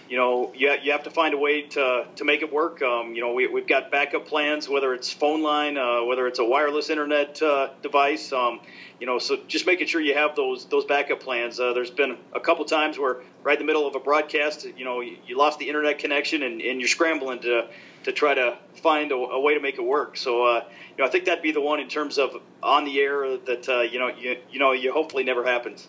you 0.08 0.16
know, 0.16 0.52
you, 0.54 0.72
you 0.82 0.92
have 0.92 1.02
to 1.02 1.10
find 1.10 1.34
a 1.34 1.36
way 1.36 1.62
to, 1.62 2.06
to 2.14 2.24
make 2.24 2.42
it 2.42 2.52
work. 2.52 2.80
Um, 2.80 3.14
you 3.14 3.20
know, 3.20 3.32
we, 3.32 3.48
we've 3.48 3.66
got 3.66 3.90
backup 3.90 4.26
plans, 4.26 4.68
whether 4.68 4.94
it's 4.94 5.12
phone 5.12 5.42
line, 5.42 5.76
uh, 5.76 6.04
whether 6.04 6.28
it's 6.28 6.38
a 6.38 6.44
wireless 6.44 6.90
internet 6.90 7.42
uh, 7.42 7.70
device. 7.82 8.32
Um, 8.32 8.60
you 9.00 9.06
know, 9.06 9.18
so 9.18 9.36
just 9.48 9.66
making 9.66 9.88
sure 9.88 10.00
you 10.00 10.14
have 10.14 10.36
those 10.36 10.66
those 10.66 10.84
backup 10.84 11.20
plans. 11.20 11.58
Uh, 11.58 11.72
there's 11.72 11.90
been 11.90 12.16
a 12.32 12.40
couple 12.40 12.64
times 12.64 12.98
where 12.98 13.16
right 13.42 13.58
in 13.58 13.66
the 13.66 13.66
middle 13.66 13.86
of 13.86 13.96
a 13.96 14.00
broadcast, 14.00 14.64
you 14.76 14.84
know, 14.84 15.00
you, 15.00 15.16
you 15.26 15.36
lost 15.36 15.58
the 15.58 15.68
internet 15.68 15.98
connection 15.98 16.42
and, 16.44 16.62
and 16.62 16.80
you're 16.80 16.88
scrambling 16.88 17.40
to 17.40 17.66
to 18.06 18.12
try 18.12 18.34
to 18.34 18.56
find 18.82 19.10
a, 19.10 19.16
a 19.16 19.40
way 19.40 19.52
to 19.52 19.58
make 19.58 19.78
it 19.78 19.84
work. 19.84 20.16
So, 20.16 20.46
uh, 20.46 20.64
you 20.96 21.02
know, 21.02 21.08
I 21.08 21.10
think 21.10 21.24
that'd 21.24 21.42
be 21.42 21.50
the 21.50 21.60
one 21.60 21.80
in 21.80 21.88
terms 21.88 22.18
of 22.18 22.40
on 22.62 22.84
the 22.84 23.00
air 23.00 23.36
that 23.36 23.68
uh, 23.68 23.80
you 23.80 23.98
know 23.98 24.06
you 24.08 24.36
you 24.48 24.60
know 24.60 24.70
you 24.72 24.92
hopefully 24.92 25.24
never 25.24 25.44
happens. 25.44 25.88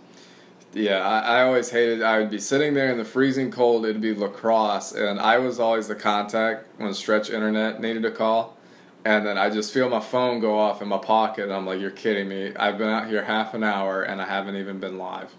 Yeah, 0.73 1.07
I, 1.07 1.19
I 1.19 1.43
always 1.43 1.69
hated. 1.69 2.01
I 2.01 2.17
would 2.17 2.31
be 2.31 2.39
sitting 2.39 2.73
there 2.73 2.91
in 2.91 2.97
the 2.97 3.05
freezing 3.05 3.51
cold. 3.51 3.85
It'd 3.85 4.01
be 4.01 4.15
lacrosse, 4.15 4.93
and 4.93 5.19
I 5.19 5.37
was 5.37 5.59
always 5.59 5.87
the 5.87 5.95
contact 5.95 6.65
when 6.79 6.91
Stretch 6.95 7.29
Internet 7.29 7.81
needed 7.81 8.03
a 8.03 8.11
call, 8.11 8.57
and 9.05 9.23
then 9.23 9.37
I 9.37 9.51
just 9.51 9.71
feel 9.71 9.87
my 9.87 9.99
phone 9.99 10.39
go 10.39 10.57
off 10.57 10.81
in 10.81 10.87
my 10.87 10.97
pocket. 10.97 11.43
And 11.43 11.53
I'm 11.53 11.67
like, 11.67 11.79
"You're 11.79 11.91
kidding 11.91 12.27
me! 12.27 12.51
I've 12.55 12.79
been 12.79 12.89
out 12.89 13.07
here 13.07 13.23
half 13.23 13.53
an 13.53 13.63
hour 13.63 14.01
and 14.01 14.19
I 14.19 14.25
haven't 14.25 14.55
even 14.55 14.79
been 14.79 14.97
live." 14.97 15.31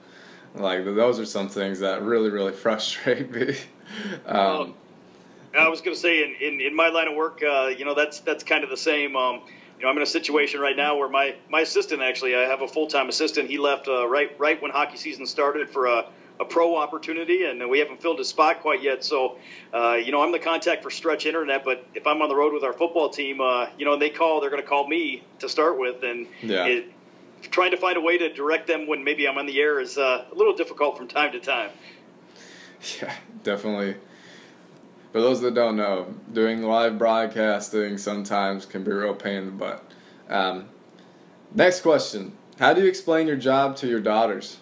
Like 0.54 0.85
those 0.85 1.18
are 1.18 1.26
some 1.26 1.49
things 1.49 1.80
that 1.80 2.02
really, 2.02 2.30
really 2.30 2.52
frustrate 2.64 3.32
me. 3.32 3.56
um, 4.26 4.75
I 5.58 5.68
was 5.68 5.80
going 5.80 5.94
to 5.94 6.00
say, 6.00 6.24
in, 6.24 6.34
in, 6.40 6.60
in, 6.60 6.76
my 6.76 6.88
line 6.88 7.08
of 7.08 7.14
work, 7.14 7.42
uh, 7.42 7.66
you 7.66 7.84
know, 7.84 7.94
that's 7.94 8.20
that's 8.20 8.44
kind 8.44 8.64
of 8.64 8.70
the 8.70 8.76
same. 8.76 9.16
Um, 9.16 9.42
you 9.78 9.84
know, 9.84 9.90
I'm 9.90 9.96
in 9.96 10.02
a 10.02 10.06
situation 10.06 10.60
right 10.60 10.76
now 10.76 10.96
where 10.96 11.08
my, 11.08 11.36
my 11.48 11.60
assistant 11.60 12.02
actually, 12.02 12.34
I 12.34 12.40
have 12.40 12.62
a 12.62 12.68
full 12.68 12.88
time 12.88 13.08
assistant. 13.08 13.48
He 13.48 13.58
left 13.58 13.88
uh, 13.88 14.06
right 14.08 14.38
right 14.38 14.60
when 14.60 14.70
hockey 14.70 14.96
season 14.96 15.26
started 15.26 15.70
for 15.70 15.86
a, 15.86 16.06
a 16.40 16.44
pro 16.44 16.76
opportunity, 16.76 17.44
and 17.44 17.68
we 17.68 17.78
haven't 17.78 18.02
filled 18.02 18.18
his 18.18 18.28
spot 18.28 18.60
quite 18.60 18.82
yet. 18.82 19.04
So, 19.04 19.38
uh, 19.72 19.94
you 19.94 20.12
know, 20.12 20.22
I'm 20.22 20.32
the 20.32 20.38
contact 20.38 20.82
for 20.82 20.90
Stretch 20.90 21.26
Internet, 21.26 21.64
but 21.64 21.86
if 21.94 22.06
I'm 22.06 22.20
on 22.22 22.28
the 22.28 22.36
road 22.36 22.52
with 22.52 22.64
our 22.64 22.72
football 22.72 23.08
team, 23.08 23.40
uh, 23.40 23.68
you 23.78 23.84
know, 23.84 23.92
and 23.92 24.02
they 24.02 24.10
call, 24.10 24.40
they're 24.40 24.50
going 24.50 24.62
to 24.62 24.68
call 24.68 24.88
me 24.88 25.22
to 25.38 25.48
start 25.48 25.78
with, 25.78 26.02
and 26.02 26.26
yeah. 26.42 26.66
it, 26.66 26.92
trying 27.42 27.70
to 27.70 27.76
find 27.76 27.96
a 27.96 28.00
way 28.00 28.18
to 28.18 28.32
direct 28.32 28.66
them 28.66 28.88
when 28.88 29.04
maybe 29.04 29.28
I'm 29.28 29.38
on 29.38 29.46
the 29.46 29.60
air 29.60 29.80
is 29.80 29.96
uh, 29.96 30.24
a 30.30 30.34
little 30.34 30.54
difficult 30.56 30.96
from 30.98 31.08
time 31.08 31.32
to 31.32 31.40
time. 31.40 31.70
Yeah, 33.00 33.12
definitely 33.42 33.96
for 35.12 35.20
those 35.20 35.40
that 35.40 35.54
don't 35.54 35.76
know, 35.76 36.14
doing 36.32 36.62
live 36.62 36.98
broadcasting 36.98 37.98
sometimes 37.98 38.66
can 38.66 38.84
be 38.84 38.90
a 38.90 38.94
real 38.94 39.14
pain 39.14 39.36
in 39.36 39.46
the 39.46 39.52
butt. 39.52 39.84
Um, 40.28 40.68
next 41.54 41.80
question: 41.80 42.36
How 42.58 42.74
do 42.74 42.82
you 42.82 42.88
explain 42.88 43.26
your 43.26 43.36
job 43.36 43.76
to 43.76 43.86
your 43.86 44.00
daughters? 44.00 44.58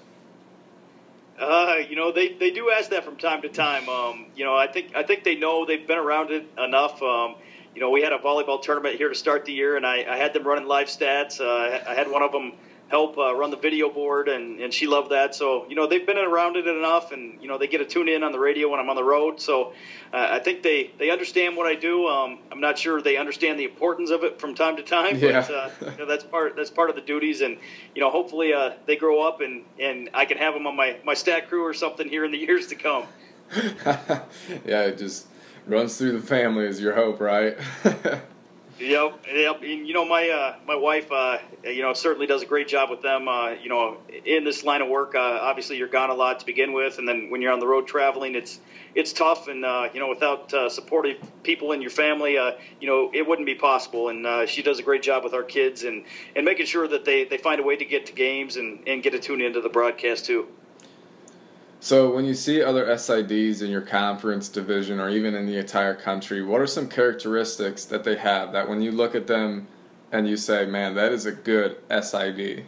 Uh, 1.39 1.77
you 1.89 1.97
know, 1.97 2.13
they, 2.13 2.33
they 2.33 2.51
do 2.51 2.71
ask 2.71 2.91
that 2.91 3.05
from 3.05 3.17
time 3.17 3.43
to 3.43 3.49
time. 3.49 3.89
Um, 3.89 4.27
you 4.35 4.45
know, 4.45 4.57
I 4.57 4.67
think 4.67 4.97
I 4.97 5.03
think 5.03 5.25
they 5.25 5.37
know 5.37 5.67
they've 5.67 5.87
been 5.87 5.99
around 5.99 6.31
it 6.31 6.47
enough. 6.59 7.03
Um, 7.03 7.35
you 7.75 7.81
know, 7.81 7.91
we 7.91 8.03
had 8.03 8.15
a 8.15 8.19
volleyball 8.19 8.63
tournament 8.63 8.97
here 8.97 9.11
to 9.11 9.15
start 9.15 9.45
the 9.45 9.53
year, 9.53 9.77
and 9.77 9.87
I, 9.87 10.07
I 10.09 10.17
had 10.17 10.33
them 10.33 10.45
running 10.45 10.67
live 10.67 10.87
stats. 10.87 11.41
Uh, 11.43 11.85
I 11.87 11.95
had 11.95 12.11
one 12.11 12.23
of 12.23 12.33
them 12.33 12.55
help 12.89 13.19
uh, 13.19 13.35
run 13.35 13.51
the 13.51 13.57
video 13.57 13.91
board, 13.91 14.29
and, 14.29 14.61
and 14.61 14.73
she 14.73 14.87
loved 14.87 15.11
that. 15.11 15.35
So, 15.35 15.67
you 15.69 15.75
know, 15.75 15.89
they've 15.89 16.07
been 16.07 16.19
around 16.19 16.57
it 16.57 16.67
enough, 16.69 17.11
and, 17.11 17.43
you 17.43 17.49
know, 17.49 17.59
they 17.59 17.67
get 17.67 17.79
to 17.79 17.85
tune 17.85 18.09
in 18.09 18.23
on 18.23 18.31
the 18.31 18.39
radio 18.39 18.69
when 18.69 18.79
I'm 18.79 18.89
on 18.89 18.97
the 18.97 19.05
road. 19.05 19.41
So 19.41 19.73
uh, 20.13 20.29
I 20.31 20.39
think 20.39 20.63
they, 20.63 20.93
they 20.99 21.11
understand 21.11 21.57
what 21.57 21.67
I 21.67 21.75
do. 21.75 22.07
Um, 22.07 22.39
I'm 22.53 22.61
not 22.61 22.79
sure 22.79 23.03
they 23.03 23.17
understand 23.17 23.59
the 23.59 23.65
importance 23.65 24.11
of 24.11 24.23
it 24.23 24.41
from 24.41 24.55
time 24.55 24.77
to 24.77 24.83
time, 24.85 25.19
yeah. 25.19 25.41
but 25.41 25.51
uh, 25.51 25.91
you 25.91 25.99
know, 25.99 26.07
that's, 26.07 26.25
part, 26.25 26.55
that's 26.55 26.71
part 26.71 26.91
of 26.91 26.97
the 26.97 27.03
duties. 27.03 27.41
And, 27.41 27.59
you 27.95 28.01
know, 28.01 28.11
hopefully 28.11 28.53
uh, 28.53 28.75
they 28.87 28.97
grow 28.97 29.27
up 29.27 29.41
and, 29.41 29.65
and 29.81 30.11
I 30.15 30.25
can 30.25 30.39
have 30.39 30.55
them 30.55 30.67
on 30.67 30.77
my, 30.77 30.99
my 31.05 31.15
stat 31.15 31.49
crew 31.49 31.65
or 31.65 31.75
something 31.75 32.09
here 32.09 32.25
in 32.25 32.31
the 32.31 32.39
years 32.47 32.69
to 32.69 32.77
come. 32.77 33.05
yeah, 33.85 34.83
it 34.83 34.99
just 34.99 35.27
runs 35.67 35.97
through 35.97 36.13
the 36.13 36.27
family 36.27 36.67
is 36.67 36.81
your 36.81 36.95
hope, 36.95 37.21
right? 37.21 37.59
Yep, 38.79 39.25
yep. 39.33 39.63
And, 39.63 39.89
you 39.89 39.95
know, 39.95 40.05
my 40.05 40.29
uh, 40.29 40.57
my 40.67 40.77
wife, 40.77 41.11
uh, 41.11 41.39
you 41.65 41.81
know, 41.81 41.95
certainly 41.95 42.27
does 42.27 42.43
a 42.43 42.47
great 42.47 42.69
job 42.69 42.91
with 42.91 43.01
them. 43.01 43.27
Uh, 43.27 43.53
you 43.53 43.71
know, 43.71 43.97
in 44.25 44.45
this 44.45 44.65
line 44.65 44.83
of 44.83 44.89
work, 44.89 45.15
uh, 45.15 45.19
obviously 45.19 45.79
you're 45.79 45.89
gone 45.89 46.11
a 46.11 46.15
lot 46.15 46.41
to 46.41 46.47
begin 46.47 46.75
with, 46.75 46.99
and 46.99 47.09
then 47.09 47.31
when 47.31 47.41
you're 47.41 47.53
on 47.53 47.61
the 47.61 47.67
road 47.67 47.87
traveling, 47.87 48.35
it's 48.35 48.61
it's 48.95 49.15
tough. 49.15 49.49
And 49.49 49.65
uh, 49.65 49.89
you 49.95 50.01
know, 50.01 50.09
without 50.09 50.53
uh, 50.53 50.69
supportive 50.69 51.17
people 51.43 51.73
in 51.73 51.81
your 51.81 51.91
family, 51.91 52.35
you 52.35 52.87
know, 52.87 53.11
it 53.15 53.27
wouldn't 53.27 53.47
be 53.47 53.55
possible. 53.55 54.11
And 54.11 54.49
she 54.49 54.63
does 54.63 54.79
a 54.79 54.83
great 54.83 55.03
job 55.03 55.25
with 55.25 55.33
our 55.33 55.45
kids 55.45 55.83
and 55.85 56.05
and 56.35 56.45
making 56.45 56.67
sure 56.67 56.87
that 56.87 57.07
they 57.07 57.25
they 57.25 57.39
find 57.39 57.61
a 57.61 57.65
way 57.65 57.77
to 57.77 57.85
get 57.87 58.07
to 58.07 58.13
games 58.13 58.57
and 58.57 58.87
and 58.87 59.03
get 59.03 59.13
to 59.13 59.19
tune 59.19 59.41
into 59.41 59.63
the 59.63 59.71
broadcast 59.71 60.27
too. 60.27 60.49
So, 61.87 62.13
when 62.13 62.25
you 62.25 62.35
see 62.35 62.61
other 62.61 62.85
SIDs 62.85 63.63
in 63.63 63.71
your 63.71 63.81
conference 63.81 64.49
division 64.49 64.99
or 64.99 65.09
even 65.09 65.37
in 65.37 65.47
the 65.47 65.57
entire 65.57 65.95
country, 65.95 66.43
what 66.43 66.61
are 66.61 66.67
some 66.67 66.89
characteristics 66.89 67.85
that 67.85 68.03
they 68.03 68.17
have 68.17 68.51
that 68.51 68.69
when 68.69 68.83
you 68.83 68.91
look 68.91 69.15
at 69.15 69.29
them 69.29 69.69
and 70.11 70.29
you 70.29 70.37
say, 70.37 70.67
man, 70.67 70.97
that 70.97 71.13
is 71.13 71.27
a 71.27 71.31
good 71.31 71.77
SID? 71.89 72.65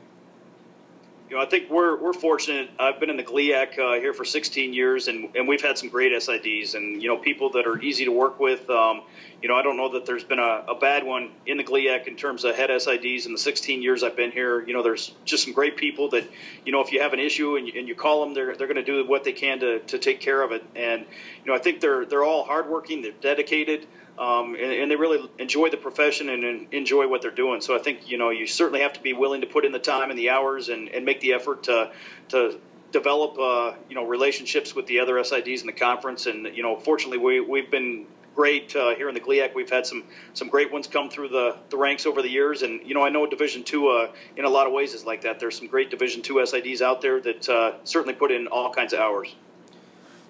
You 1.29 1.37
know, 1.37 1.43
I 1.43 1.47
think 1.47 1.69
we're 1.69 2.01
we're 2.01 2.15
fortunate. 2.15 2.71
I've 2.79 2.99
been 3.01 3.11
in 3.11 3.19
the 3.19 3.23
GLIAC 3.23 3.79
uh, 3.79 4.01
here 4.01 4.15
for 4.15 4.25
16 4.25 4.73
years, 4.73 5.09
and 5.09 5.37
and 5.37 5.47
we've 5.47 5.61
had 5.61 5.77
some 5.77 5.91
great 5.91 6.13
SIDs, 6.13 6.75
and 6.75 7.03
you 7.03 7.09
know, 7.09 7.19
people 7.19 7.51
that 7.51 7.67
are 7.67 7.79
easy 7.81 8.07
to 8.07 8.13
work 8.13 8.41
with. 8.41 8.69
Um, 8.71 9.03
you 9.43 9.49
know, 9.49 9.55
I 9.55 9.63
don't 9.63 9.77
know 9.77 9.93
that 9.93 10.07
there's 10.07 10.25
been 10.25 10.39
a, 10.39 10.65
a 10.69 10.75
bad 10.75 11.05
one 11.05 11.31
in 11.47 11.59
the 11.59 11.65
GLIAC 11.65 12.09
in 12.09 12.17
terms 12.17 12.45
of 12.45 12.57
head 12.57 12.71
SIDs 12.71 13.27
in 13.27 13.33
the 13.33 13.39
16 13.39 13.83
years 13.83 14.03
I've 14.03 14.17
been 14.17 14.33
here. 14.33 14.67
You 14.67 14.73
know, 14.73 14.83
there's 14.83 15.15
just 15.25 15.45
some 15.45 15.53
great 15.53 15.77
people 15.77 16.09
that, 16.11 16.25
you 16.65 16.73
know, 16.73 16.81
if 16.81 16.93
you 16.93 17.01
have 17.03 17.13
an 17.13 17.21
issue 17.21 17.57
and 17.57 17.69
you, 17.69 17.75
and 17.79 17.87
you 17.87 17.95
call 17.95 18.25
them, 18.25 18.35
they're 18.35 18.57
they're 18.57 18.67
going 18.67 18.77
to 18.77 18.85
do 18.85 19.07
what 19.07 19.25
they 19.25 19.33
can 19.33 19.61
to 19.61 19.81
to 19.81 19.99
take 19.99 20.21
care 20.21 20.43
of 20.43 20.53
it. 20.53 20.65
And 20.75 21.03
you 21.03 21.53
know, 21.53 21.55
I 21.55 21.59
think 21.59 21.81
they're 21.81 22.07
they're 22.07 22.25
all 22.25 22.45
hardworking, 22.45 23.03
they're 23.03 23.13
dedicated 23.21 23.87
um, 24.19 24.55
and, 24.55 24.73
and, 24.73 24.91
they 24.91 24.97
really 24.97 25.31
enjoy 25.39 25.71
the 25.71 25.77
profession 25.77 26.29
and, 26.29 26.67
enjoy 26.73 27.07
what 27.07 27.23
they're 27.23 27.31
doing. 27.31 27.61
So 27.61 27.77
I 27.77 27.79
think 27.79 28.11
you 28.11 28.19
know 28.19 28.31
you 28.31 28.47
certainly 28.47 28.81
have 28.81 28.95
to 28.95 29.01
be 29.01 29.13
willing 29.13 29.43
to 29.43 29.47
put 29.47 29.65
in 29.65 29.73
the 29.73 29.79
time 29.79 30.11
and 30.11 30.19
the 30.19 30.31
hours 30.31 30.69
and, 30.69 30.89
and 30.89 31.05
make 31.05 31.21
the 31.21 31.35
effort 31.35 31.65
to 31.65 31.93
to 32.31 32.59
develop 32.91 33.39
uh, 33.39 33.77
you 33.89 33.95
know 33.95 34.05
relationships 34.05 34.75
with 34.75 34.87
the 34.87 35.01
other 35.01 35.15
SIDs 35.15 35.61
in 35.61 35.67
the 35.67 35.73
conference. 35.73 36.27
And 36.27 36.47
you 36.57 36.63
know, 36.63 36.77
fortunately, 36.77 37.19
we 37.19 37.41
we've 37.41 37.71
been 37.71 38.07
great 38.35 38.75
uh, 38.77 38.95
here 38.95 39.09
in 39.09 39.15
the 39.15 39.21
GLIAC. 39.21 39.55
We've 39.55 39.71
had 39.71 39.87
some 39.87 40.05
some 40.35 40.49
great 40.49 40.73
ones 40.73 40.87
come 40.87 41.11
through 41.11 41.29
the, 41.29 41.57
the 41.71 41.77
ranks 41.77 42.07
over 42.07 42.23
the 42.23 42.31
years, 42.31 42.63
and 42.63 42.81
you 42.85 42.95
know 42.95 43.05
I 43.05 43.11
know 43.11 43.27
Division 43.27 43.63
two 43.63 43.89
uh, 43.89 44.11
in 44.37 44.45
a 44.45 44.49
lot 44.49 44.67
of 44.67 44.73
ways 44.73 44.95
is 44.95 45.05
like 45.05 45.23
that. 45.23 45.39
There's 45.39 45.57
some 45.59 45.69
great 45.69 45.91
Division 45.91 46.23
two 46.23 46.35
SIDs 46.35 46.81
out 46.81 47.03
there 47.03 47.21
that 47.21 47.49
uh, 47.49 47.73
certainly 47.85 48.15
put 48.15 48.33
in 48.33 48.49
all 48.49 48.73
kinds 48.73 48.93
of 48.93 49.01
hours. 49.01 49.35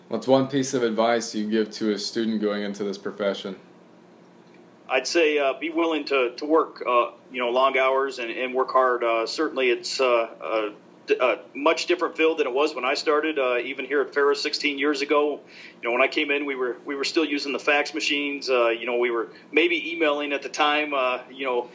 What's 0.08 0.26
one 0.26 0.48
piece 0.48 0.72
of 0.72 0.82
advice 0.82 1.34
you 1.34 1.50
give 1.50 1.70
to 1.72 1.92
a 1.92 1.98
student 1.98 2.40
going 2.40 2.62
into 2.62 2.82
this 2.82 2.96
profession? 2.96 3.56
I'd 4.88 5.06
say 5.06 5.38
uh, 5.38 5.52
be 5.52 5.70
willing 5.70 6.04
to, 6.06 6.30
to 6.36 6.44
work, 6.46 6.82
uh, 6.86 7.10
you 7.30 7.40
know, 7.40 7.50
long 7.50 7.76
hours 7.76 8.18
and, 8.18 8.30
and 8.30 8.54
work 8.54 8.70
hard. 8.70 9.04
Uh, 9.04 9.26
certainly, 9.26 9.68
it's 9.68 10.00
uh, 10.00 10.28
a, 10.42 11.14
a, 11.20 11.38
much 11.54 11.86
different 11.86 12.16
field 12.16 12.38
than 12.38 12.46
it 12.46 12.54
was 12.54 12.74
when 12.74 12.86
I 12.86 12.94
started. 12.94 13.38
Uh, 13.38 13.58
even 13.58 13.84
here 13.84 14.00
at 14.00 14.14
Ferris 14.14 14.42
16 14.42 14.78
years 14.78 15.02
ago, 15.02 15.40
you 15.82 15.88
know, 15.88 15.92
when 15.92 16.00
I 16.00 16.08
came 16.08 16.30
in, 16.30 16.46
we 16.46 16.54
were 16.54 16.78
we 16.86 16.94
were 16.94 17.04
still 17.04 17.24
using 17.24 17.52
the 17.52 17.58
fax 17.58 17.92
machines. 17.92 18.48
Uh, 18.48 18.68
you 18.68 18.86
know, 18.86 18.96
we 18.96 19.10
were 19.10 19.28
maybe 19.52 19.92
emailing 19.92 20.32
at 20.32 20.42
the 20.42 20.48
time. 20.48 20.94
you 21.30 21.44
know, 21.44 21.68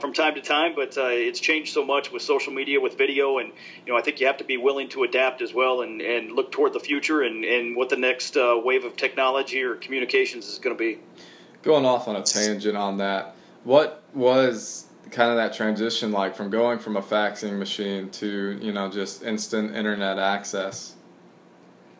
from 0.00 0.14
time 0.14 0.34
to 0.36 0.40
time, 0.40 0.74
but 0.74 0.96
it's 0.96 1.40
changed 1.40 1.74
so 1.74 1.84
much 1.84 2.10
with 2.10 2.22
social 2.22 2.54
media, 2.54 2.80
with 2.80 2.96
video, 2.96 3.38
and 3.38 3.52
you 3.84 3.92
know, 3.92 3.98
I 3.98 4.00
think 4.00 4.20
you 4.20 4.26
have 4.26 4.38
to 4.38 4.44
be 4.44 4.56
willing 4.56 4.88
to 4.90 5.02
adapt 5.02 5.42
as 5.42 5.52
well 5.52 5.82
and, 5.82 6.00
and 6.00 6.32
look 6.32 6.50
toward 6.50 6.72
the 6.72 6.80
future 6.80 7.20
and, 7.20 7.44
and 7.44 7.76
what 7.76 7.90
the 7.90 7.98
next 7.98 8.36
wave 8.36 8.86
of 8.86 8.96
technology 8.96 9.62
or 9.62 9.74
communications 9.74 10.48
is 10.48 10.58
going 10.58 10.74
to 10.74 10.82
be 10.82 10.98
going 11.64 11.84
off 11.84 12.08
on 12.08 12.16
a 12.16 12.22
tangent 12.22 12.76
on 12.76 12.98
that, 12.98 13.34
what 13.64 14.02
was 14.12 14.86
kind 15.10 15.30
of 15.30 15.36
that 15.36 15.54
transition 15.54 16.12
like 16.12 16.36
from 16.36 16.50
going 16.50 16.78
from 16.78 16.96
a 16.96 17.02
faxing 17.02 17.58
machine 17.58 18.10
to 18.10 18.58
you 18.60 18.72
know 18.72 18.90
just 18.90 19.22
instant 19.22 19.74
internet 19.74 20.18
access? 20.18 20.94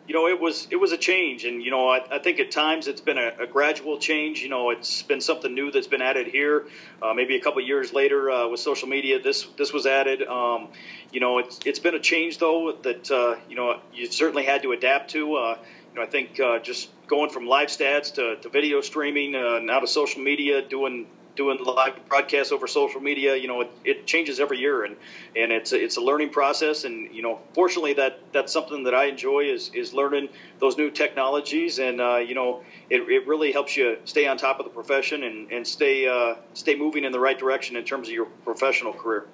you 0.07 0.13
know, 0.13 0.27
it 0.27 0.39
was 0.39 0.67
it 0.69 0.75
was 0.75 0.91
a 0.91 0.97
change, 0.97 1.45
and 1.45 1.63
you 1.63 1.71
know, 1.71 1.89
I, 1.89 2.05
I 2.11 2.19
think 2.19 2.39
at 2.39 2.51
times 2.51 2.87
it's 2.87 3.01
been 3.01 3.17
a, 3.17 3.31
a, 3.39 3.47
gradual 3.47 3.97
change. 3.97 4.41
You 4.41 4.49
know, 4.49 4.69
it's 4.69 5.01
been 5.01 5.19
something 5.19 5.53
new 5.53 5.71
that's 5.71 5.87
been 5.87 6.03
added 6.03 6.27
here. 6.27 6.65
Uh, 7.01 7.13
maybe 7.15 7.35
a 7.35 7.41
couple 7.41 7.59
years 7.61 7.91
later 7.91 8.29
uh, 8.29 8.47
with 8.47 8.59
social 8.59 8.87
media, 8.87 9.19
this 9.19 9.43
this 9.57 9.73
was 9.73 9.87
added. 9.87 10.21
Um, 10.21 10.67
you 11.11 11.19
know, 11.19 11.39
it's 11.39 11.59
it's 11.65 11.79
been 11.79 11.95
a 11.95 11.99
change 11.99 12.37
though 12.37 12.77
that 12.83 13.09
uh, 13.09 13.37
you 13.49 13.55
know 13.55 13.79
you 13.93 14.05
certainly 14.11 14.45
had 14.45 14.61
to 14.61 14.73
adapt 14.73 15.11
to. 15.11 15.35
Uh, 15.35 15.57
you 15.89 16.01
know, 16.01 16.03
I 16.03 16.09
think 16.09 16.39
uh, 16.39 16.59
just 16.59 16.89
going 17.07 17.29
from 17.29 17.45
live 17.47 17.69
stats 17.69 18.13
to, 18.15 18.35
to 18.37 18.49
video 18.49 18.81
streaming, 18.81 19.35
uh, 19.35 19.59
now 19.59 19.79
to 19.79 19.87
social 19.87 20.21
media, 20.21 20.61
doing 20.61 21.07
doing 21.35 21.61
live 21.63 21.93
broadcasts 22.07 22.51
over 22.51 22.67
social 22.67 23.01
media, 23.01 23.35
you 23.35 23.47
know, 23.47 23.61
it, 23.61 23.71
it 23.83 24.07
changes 24.07 24.39
every 24.39 24.57
year, 24.57 24.83
and 24.85 24.95
and 25.35 25.51
it's 25.51 25.71
a, 25.73 25.83
it's 25.83 25.97
a 25.97 26.01
learning 26.01 26.29
process, 26.29 26.83
and 26.85 27.13
you 27.13 27.21
know, 27.21 27.39
fortunately, 27.53 27.93
that 27.93 28.19
that's 28.31 28.51
something 28.53 28.83
that 28.83 28.93
I 28.93 29.05
enjoy 29.05 29.45
is 29.45 29.69
is 29.73 29.93
learning 29.93 30.29
those 30.59 30.77
new 30.77 30.89
technologies, 30.89 31.79
and 31.79 32.01
uh, 32.01 32.17
you 32.17 32.35
know, 32.35 32.63
it, 32.89 33.01
it 33.09 33.27
really 33.27 33.51
helps 33.51 33.75
you 33.75 33.97
stay 34.05 34.27
on 34.27 34.37
top 34.37 34.59
of 34.59 34.65
the 34.65 34.71
profession 34.71 35.23
and 35.23 35.51
and 35.51 35.67
stay 35.67 36.07
uh, 36.07 36.35
stay 36.53 36.75
moving 36.75 37.03
in 37.03 37.11
the 37.11 37.19
right 37.19 37.37
direction 37.37 37.75
in 37.75 37.83
terms 37.83 38.07
of 38.07 38.13
your 38.13 38.25
professional 38.25 38.93
career. 38.93 39.25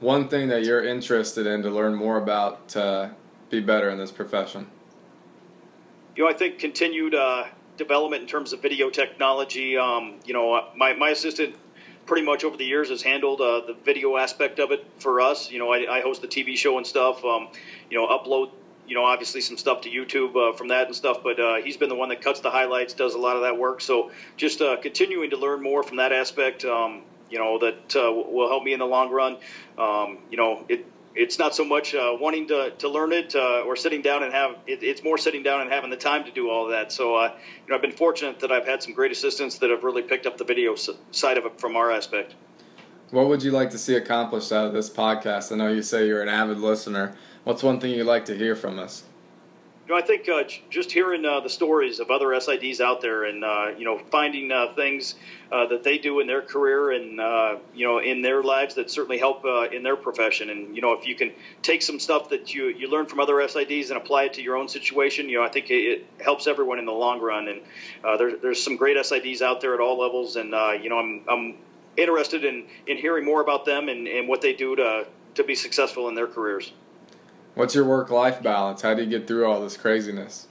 One 0.00 0.28
thing 0.28 0.48
that 0.48 0.64
you're 0.64 0.82
interested 0.82 1.46
in 1.46 1.62
to 1.62 1.70
learn 1.70 1.94
more 1.94 2.16
about 2.16 2.68
to 2.68 3.14
be 3.50 3.60
better 3.60 3.90
in 3.90 3.98
this 3.98 4.10
profession. 4.10 4.68
You 6.16 6.24
know, 6.24 6.30
I 6.30 6.34
think 6.34 6.58
continued. 6.58 7.14
Uh, 7.14 7.44
development 7.80 8.20
in 8.20 8.28
terms 8.28 8.52
of 8.52 8.60
video 8.60 8.90
technology. 8.90 9.76
Um, 9.76 10.20
you 10.24 10.34
know, 10.34 10.68
my, 10.76 10.92
my 10.92 11.10
assistant 11.10 11.56
pretty 12.06 12.24
much 12.24 12.44
over 12.44 12.56
the 12.56 12.64
years 12.64 12.90
has 12.90 13.02
handled 13.02 13.40
uh, 13.40 13.66
the 13.66 13.74
video 13.84 14.16
aspect 14.18 14.58
of 14.58 14.70
it 14.70 14.84
for 14.98 15.20
us. 15.20 15.50
You 15.50 15.58
know, 15.58 15.72
I, 15.72 15.98
I 15.98 16.00
host 16.02 16.20
the 16.20 16.28
TV 16.28 16.56
show 16.56 16.76
and 16.76 16.86
stuff. 16.86 17.24
Um, 17.24 17.48
you 17.90 17.98
know, 17.98 18.06
upload. 18.06 18.50
You 18.86 18.96
know, 18.96 19.04
obviously 19.04 19.40
some 19.40 19.56
stuff 19.56 19.82
to 19.82 19.88
YouTube 19.88 20.34
uh, 20.34 20.56
from 20.56 20.68
that 20.68 20.86
and 20.88 20.96
stuff, 20.96 21.22
but 21.22 21.38
uh, 21.38 21.56
he's 21.62 21.76
been 21.76 21.88
the 21.88 21.94
one 21.94 22.08
that 22.08 22.22
cuts 22.22 22.40
the 22.40 22.50
highlights, 22.50 22.92
does 22.92 23.14
a 23.14 23.18
lot 23.18 23.36
of 23.36 23.42
that 23.42 23.56
work. 23.56 23.80
So 23.80 24.10
just 24.36 24.60
uh, 24.60 24.78
continuing 24.78 25.30
to 25.30 25.36
learn 25.36 25.62
more 25.62 25.84
from 25.84 25.98
that 25.98 26.12
aspect, 26.12 26.64
um, 26.64 27.02
you 27.30 27.38
know, 27.38 27.60
that 27.60 27.94
uh, 27.94 28.10
will 28.10 28.48
help 28.48 28.64
me 28.64 28.72
in 28.72 28.80
the 28.80 28.86
long 28.86 29.10
run. 29.12 29.36
Um, 29.78 30.18
you 30.28 30.36
know, 30.36 30.66
it 30.68 30.84
it's 31.14 31.38
not 31.38 31.54
so 31.54 31.64
much 31.64 31.94
uh, 31.94 32.16
wanting 32.18 32.48
to, 32.48 32.70
to 32.78 32.88
learn 32.88 33.12
it 33.12 33.34
uh, 33.34 33.62
or 33.62 33.76
sitting 33.76 34.02
down 34.02 34.22
and 34.22 34.32
have 34.32 34.56
it, 34.66 34.82
it's 34.82 35.02
more 35.02 35.18
sitting 35.18 35.42
down 35.42 35.60
and 35.60 35.70
having 35.70 35.90
the 35.90 35.96
time 35.96 36.24
to 36.24 36.30
do 36.30 36.50
all 36.50 36.66
of 36.66 36.70
that. 36.70 36.92
So, 36.92 37.16
uh, 37.16 37.32
you 37.34 37.68
know, 37.68 37.74
I've 37.74 37.82
been 37.82 37.92
fortunate 37.92 38.40
that 38.40 38.52
I've 38.52 38.66
had 38.66 38.82
some 38.82 38.92
great 38.92 39.12
assistants 39.12 39.58
that 39.58 39.70
have 39.70 39.82
really 39.82 40.02
picked 40.02 40.26
up 40.26 40.38
the 40.38 40.44
video 40.44 40.74
side 41.10 41.38
of 41.38 41.44
it 41.46 41.60
from 41.60 41.76
our 41.76 41.90
aspect. 41.90 42.34
What 43.10 43.26
would 43.26 43.42
you 43.42 43.50
like 43.50 43.70
to 43.70 43.78
see 43.78 43.96
accomplished 43.96 44.52
out 44.52 44.66
of 44.66 44.72
this 44.72 44.88
podcast? 44.88 45.50
I 45.50 45.56
know 45.56 45.68
you 45.68 45.82
say 45.82 46.06
you're 46.06 46.22
an 46.22 46.28
avid 46.28 46.58
listener. 46.58 47.16
What's 47.42 47.62
one 47.62 47.80
thing 47.80 47.92
you'd 47.92 48.04
like 48.06 48.24
to 48.26 48.36
hear 48.36 48.54
from 48.54 48.78
us? 48.78 49.02
Know, 49.90 49.96
I 49.96 50.02
think 50.02 50.28
uh, 50.28 50.44
just 50.70 50.92
hearing 50.92 51.24
uh, 51.24 51.40
the 51.40 51.48
stories 51.48 52.00
of 52.00 52.10
other 52.10 52.26
SIDs 52.26 52.80
out 52.80 53.00
there, 53.00 53.24
and 53.24 53.44
uh, 53.44 53.72
you 53.76 53.84
know, 53.84 53.98
finding 54.10 54.50
uh, 54.50 54.72
things 54.74 55.14
uh, 55.50 55.66
that 55.66 55.82
they 55.82 55.98
do 55.98 56.20
in 56.20 56.26
their 56.26 56.42
career 56.42 56.90
and 56.92 57.20
uh, 57.20 57.56
you 57.74 57.86
know 57.86 57.98
in 57.98 58.22
their 58.22 58.42
lives 58.42 58.74
that 58.76 58.90
certainly 58.90 59.18
help 59.18 59.44
in 59.72 59.82
their 59.82 59.96
profession. 59.96 60.50
And 60.50 60.74
you 60.74 60.82
know, 60.82 60.92
if 60.92 61.06
you 61.06 61.14
can 61.14 61.32
take 61.62 61.82
some 61.82 62.00
stuff 62.00 62.30
that 62.30 62.54
you 62.54 62.68
you 62.68 62.88
learn 62.88 63.06
from 63.06 63.20
other 63.20 63.34
SIDs 63.34 63.88
and 63.88 63.96
apply 63.96 64.24
it 64.24 64.34
to 64.34 64.42
your 64.42 64.56
own 64.56 64.68
situation, 64.68 65.28
you 65.28 65.38
know, 65.38 65.44
I 65.44 65.48
think 65.48 65.70
it, 65.70 65.74
it 65.74 66.06
helps 66.22 66.46
everyone 66.46 66.78
in 66.78 66.86
the 66.86 66.92
long 66.92 67.20
run. 67.20 67.48
And 67.48 67.60
there, 68.18 68.36
there's 68.36 68.62
some 68.62 68.76
great 68.76 68.96
SIDs 68.96 69.42
out 69.42 69.60
there 69.60 69.74
at 69.74 69.80
all 69.80 69.98
levels, 69.98 70.36
and 70.36 70.50
you 70.82 70.88
know, 70.88 70.98
I'm, 70.98 71.22
I'm 71.28 71.54
interested 71.96 72.44
in 72.44 72.66
in 72.86 72.96
hearing 72.96 73.24
more 73.24 73.42
about 73.42 73.64
them 73.64 73.88
and, 73.88 74.06
and 74.06 74.28
what 74.28 74.40
they 74.40 74.52
do 74.52 74.76
to 74.76 75.06
to 75.34 75.44
be 75.44 75.54
successful 75.54 76.08
in 76.08 76.14
their 76.14 76.26
careers. 76.26 76.72
What's 77.54 77.74
your 77.74 77.84
work 77.84 78.10
life 78.10 78.42
balance? 78.42 78.82
How 78.82 78.94
do 78.94 79.02
you 79.02 79.08
get 79.08 79.26
through 79.26 79.46
all 79.46 79.60
this 79.60 79.76
craziness? 79.76 80.46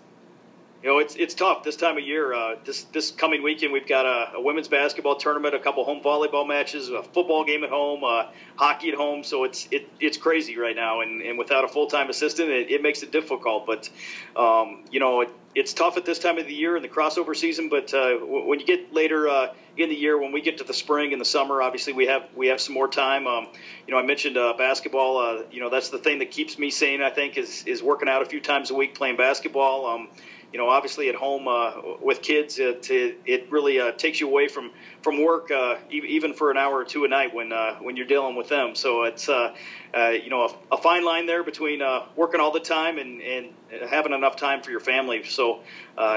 You 0.83 0.89
know, 0.89 0.99
it's 0.99 1.15
it's 1.15 1.33
tough 1.33 1.63
this 1.63 1.75
time 1.75 1.97
of 1.97 2.03
year. 2.03 2.33
Uh, 2.33 2.55
this 2.63 2.83
this 2.85 3.11
coming 3.11 3.43
weekend, 3.43 3.73
we've 3.73 3.87
got 3.87 4.05
a, 4.05 4.37
a, 4.37 4.41
women's 4.41 4.69
basketball 4.69 5.17
tournament, 5.17 5.53
a 5.53 5.59
couple 5.59 5.83
home 5.83 6.01
volleyball 6.01 6.47
matches, 6.47 6.87
a 6.87 7.03
football 7.03 7.43
game 7.43 7.65
at 7.65 7.69
home, 7.69 8.01
uh, 8.05 8.27
hockey 8.55 8.89
at 8.89 8.95
home. 8.95 9.25
So 9.25 9.43
it's 9.43 9.67
it, 9.71 9.89
it's 9.99 10.15
crazy 10.15 10.57
right 10.57 10.75
now, 10.75 11.01
and, 11.01 11.21
and 11.21 11.37
without 11.37 11.65
a 11.65 11.67
full 11.67 11.87
time 11.87 12.09
assistant, 12.09 12.49
it, 12.49 12.71
it, 12.71 12.81
makes 12.81 13.03
it 13.03 13.11
difficult. 13.11 13.65
But 13.65 13.89
um, 14.37 14.85
you 14.89 15.01
know, 15.01 15.21
it, 15.21 15.29
it's 15.59 15.73
tough 15.73 15.97
at 15.97 16.05
this 16.05 16.19
time 16.19 16.37
of 16.37 16.47
the 16.47 16.53
year 16.53 16.77
in 16.77 16.81
the 16.81 16.87
crossover 16.87 17.35
season. 17.35 17.67
But 17.67 17.93
uh, 17.93 18.15
when 18.15 18.61
you 18.61 18.65
get 18.65 18.93
later 18.93 19.27
uh, 19.27 19.47
in 19.75 19.89
the 19.89 19.95
year, 19.95 20.17
when 20.17 20.31
we 20.31 20.41
get 20.41 20.59
to 20.59 20.63
the 20.63 20.73
spring 20.73 21.11
and 21.11 21.19
the 21.19 21.25
summer, 21.25 21.61
obviously 21.61 21.91
we 21.91 22.05
have 22.05 22.23
we 22.33 22.47
have 22.47 22.61
some 22.61 22.73
more 22.73 22.87
time. 22.87 23.27
Um, 23.27 23.47
you 23.85 23.93
know, 23.93 23.99
I 23.99 24.03
mentioned 24.03 24.37
uh, 24.37 24.53
basketball. 24.57 25.17
Uh, 25.17 25.43
you 25.51 25.59
know, 25.59 25.69
that's 25.69 25.89
the 25.89 25.97
thing 25.97 26.19
that 26.19 26.31
keeps 26.31 26.57
me 26.57 26.69
sane. 26.69 27.01
I 27.01 27.09
think 27.09 27.37
is 27.37 27.63
is 27.65 27.83
working 27.83 28.07
out 28.07 28.21
a 28.21 28.25
few 28.25 28.39
times 28.39 28.71
a 28.71 28.73
week 28.73 28.95
playing 28.95 29.17
basketball. 29.17 29.85
Um, 29.85 30.07
you 30.51 30.57
know, 30.57 30.69
obviously 30.69 31.09
at 31.09 31.15
home 31.15 31.47
uh, 31.47 31.73
with 32.01 32.21
kids, 32.21 32.57
it, 32.57 32.89
it, 32.89 33.51
really 33.51 33.79
uh, 33.79 33.91
takes 33.91 34.19
you 34.19 34.27
away 34.27 34.47
from 34.47 34.71
from 35.01 35.23
work, 35.23 35.51
uh, 35.51 35.75
even 35.91 36.33
for 36.33 36.49
an 36.49 36.57
hour 36.57 36.75
or 36.75 36.83
two 36.83 37.05
a 37.05 37.07
night 37.07 37.33
when 37.33 37.53
uh, 37.53 37.75
when 37.75 37.95
you're 37.95 38.07
dealing 38.07 38.35
with 38.35 38.49
them. 38.49 38.73
So 38.73 39.03
it's 39.03 39.29
uh, 39.29 39.55
uh, 39.95 40.09
you 40.09 40.29
know 40.29 40.45
a, 40.45 40.75
a, 40.75 40.77
fine 40.77 41.05
line 41.05 41.27
there 41.27 41.43
between 41.43 41.81
working 42.15 42.39
all 42.39 42.51
the 42.51 42.59
time 42.59 42.97
and, 42.97 43.21
and 43.21 43.53
having 43.89 44.11
enough 44.11 44.37
time 44.37 44.61
for 44.61 44.71
your 44.71 44.79
family. 44.79 45.23
So 45.23 45.61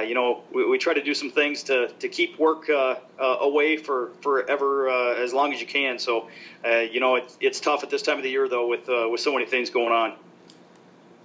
you 0.04 0.14
know 0.14 0.42
we, 0.52 0.66
we, 0.66 0.78
try 0.78 0.94
to 0.94 1.02
do 1.02 1.14
some 1.14 1.30
things 1.30 1.64
to, 1.64 1.88
to 1.88 2.08
keep 2.08 2.38
work 2.38 2.70
away 3.18 3.76
for 3.76 4.12
forever 4.22 4.88
as 4.88 5.34
long 5.34 5.52
as 5.52 5.60
you 5.60 5.66
can. 5.66 5.98
So 5.98 6.28
you 6.64 7.00
know 7.00 7.16
it, 7.16 7.36
it's 7.40 7.60
tough 7.60 7.82
at 7.82 7.90
this 7.90 8.00
time 8.00 8.16
of 8.16 8.22
the 8.22 8.30
year 8.30 8.48
though 8.48 8.66
with 8.66 8.88
with 8.88 9.20
so 9.20 9.32
many 9.32 9.44
things 9.44 9.68
going 9.68 9.92
on. 9.92 10.14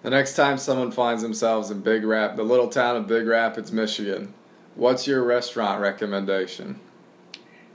The 0.03 0.12
next 0.12 0.36
time 0.36 0.57
someone 0.57 0.91
finds 0.91 1.23
themselves 1.23 1.71
in 1.71 1.81
Big 1.81 2.03
Rap, 2.03 2.36
the 2.36 2.43
little 2.43 2.69
town 2.69 2.95
of 2.95 3.07
Big 3.07 3.25
Rapids, 3.25 3.71
Michigan, 3.71 4.33
what's 4.75 5.07
your 5.07 5.23
restaurant 5.23 5.81
recommendation? 5.81 6.79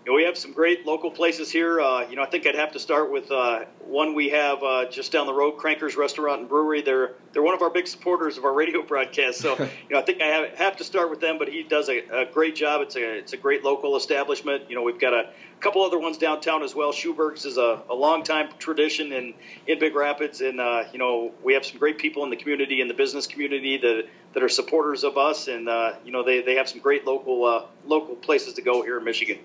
You 0.04 0.10
know, 0.10 0.16
we 0.16 0.24
have 0.24 0.36
some 0.36 0.52
great 0.52 0.84
local 0.84 1.12
places 1.12 1.48
here. 1.48 1.80
Uh, 1.80 2.08
you 2.08 2.16
know, 2.16 2.24
I 2.24 2.26
think 2.26 2.44
I'd 2.44 2.56
have 2.56 2.72
to 2.72 2.80
start 2.80 3.12
with 3.12 3.30
uh, 3.30 3.66
one 3.84 4.16
we 4.16 4.30
have 4.30 4.60
uh, 4.60 4.86
just 4.90 5.12
down 5.12 5.26
the 5.26 5.32
road, 5.32 5.58
Crankers 5.58 5.96
Restaurant 5.96 6.40
and 6.40 6.48
Brewery. 6.48 6.82
They're 6.82 7.12
they're 7.32 7.42
one 7.42 7.54
of 7.54 7.62
our 7.62 7.70
big 7.70 7.86
supporters 7.86 8.36
of 8.36 8.44
our 8.44 8.52
radio 8.52 8.82
broadcast. 8.86 9.38
So, 9.38 9.52
you 9.58 9.68
know, 9.90 10.00
I 10.00 10.02
think 10.02 10.20
I 10.20 10.26
have, 10.26 10.58
have 10.58 10.76
to 10.78 10.84
start 10.84 11.08
with 11.08 11.20
them. 11.20 11.38
But 11.38 11.50
he 11.50 11.62
does 11.62 11.88
a, 11.88 11.98
a, 11.98 12.26
great 12.26 12.56
job. 12.56 12.80
It's 12.82 12.96
a 12.96 13.18
it's 13.18 13.32
a 13.32 13.36
great 13.36 13.62
local 13.62 13.94
establishment. 13.94 14.68
You 14.68 14.74
know, 14.74 14.82
we've 14.82 14.98
got 14.98 15.14
a 15.14 15.30
couple 15.60 15.82
other 15.82 16.00
ones 16.00 16.18
downtown 16.18 16.64
as 16.64 16.74
well. 16.74 16.92
Schuberg's 16.92 17.44
is 17.44 17.56
a, 17.56 17.82
a 17.88 17.94
long 17.94 18.24
time 18.24 18.48
tradition 18.58 19.12
in 19.12 19.34
in 19.68 19.78
Big 19.78 19.94
Rapids, 19.94 20.40
and 20.40 20.60
uh, 20.60 20.82
you 20.92 20.98
know, 20.98 21.30
we 21.44 21.54
have 21.54 21.64
some 21.64 21.78
great 21.78 21.98
people 21.98 22.24
in 22.24 22.30
the 22.30 22.36
community 22.36 22.80
in 22.80 22.88
the 22.88 22.94
business 22.94 23.28
community 23.28 23.78
that 23.78 24.08
that 24.34 24.42
are 24.42 24.48
supporters 24.48 25.04
of 25.04 25.16
us, 25.16 25.46
and 25.46 25.68
uh, 25.68 25.92
you 26.04 26.10
know, 26.10 26.24
they 26.24 26.42
they 26.42 26.56
have 26.56 26.68
some 26.68 26.80
great 26.80 27.06
local 27.06 27.44
uh, 27.44 27.66
local 27.86 28.16
places 28.16 28.54
to 28.54 28.62
go 28.62 28.82
here 28.82 28.98
in 28.98 29.04
Michigan 29.04 29.38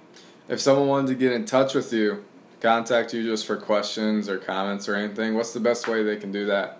if 0.48 0.60
someone 0.62 0.88
wanted 0.88 1.08
to 1.08 1.16
get 1.16 1.34
in 1.34 1.46
touch 1.46 1.74
with 1.74 1.92
you, 1.92 2.24
contact 2.62 3.14
you 3.14 3.24
just 3.24 3.46
for 3.46 3.58
questions 3.58 4.30
or 4.30 4.38
comments 4.38 4.88
or 4.88 4.96
anything, 4.96 5.36
what's 5.36 5.54
the 5.54 5.60
best 5.60 5.88
way 5.88 6.04
they 6.04 6.18
can 6.18 6.32
do 6.32 6.46
that? 6.46 6.80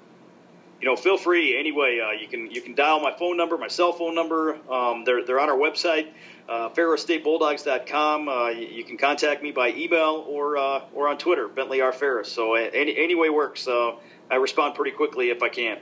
You 0.82 0.88
know, 0.88 0.96
feel 0.96 1.18
free 1.18 1.58
anyway. 1.58 2.00
Uh, 2.00 2.12
you 2.12 2.28
can 2.28 2.52
you 2.52 2.62
can 2.62 2.76
dial 2.76 3.00
my 3.00 3.12
phone 3.18 3.36
number, 3.36 3.58
my 3.58 3.68
cell 3.68 3.94
phone 3.94 4.14
number. 4.14 4.60
Um, 4.72 5.04
they're 5.06 5.26
they're 5.26 5.40
on 5.40 5.50
our 5.50 5.58
website, 5.58 6.10
uh, 6.48 6.70
FerrisStateBulldogs.com. 6.70 8.30
Uh, 8.30 8.50
you, 8.50 8.68
you, 8.68 8.84
can 8.84 8.96
contact 8.96 9.42
me 9.42 9.52
by 9.52 9.70
email 9.70 10.24
or 10.28 10.58
uh, 10.58 10.82
or 10.94 11.08
on 11.08 11.18
Twitter, 11.18 11.48
Bentley 11.48 11.82
R 11.82 11.92
Ferris. 11.92 12.32
So 12.32 12.54
any 12.54 12.96
any 12.96 13.16
way 13.16 13.30
works. 13.32 13.68
Uh, 13.68 13.96
I 14.30 14.36
respond 14.36 14.76
pretty 14.76 14.92
quickly 14.92 15.32
if 15.32 15.42
I 15.42 15.50
can. 15.50 15.80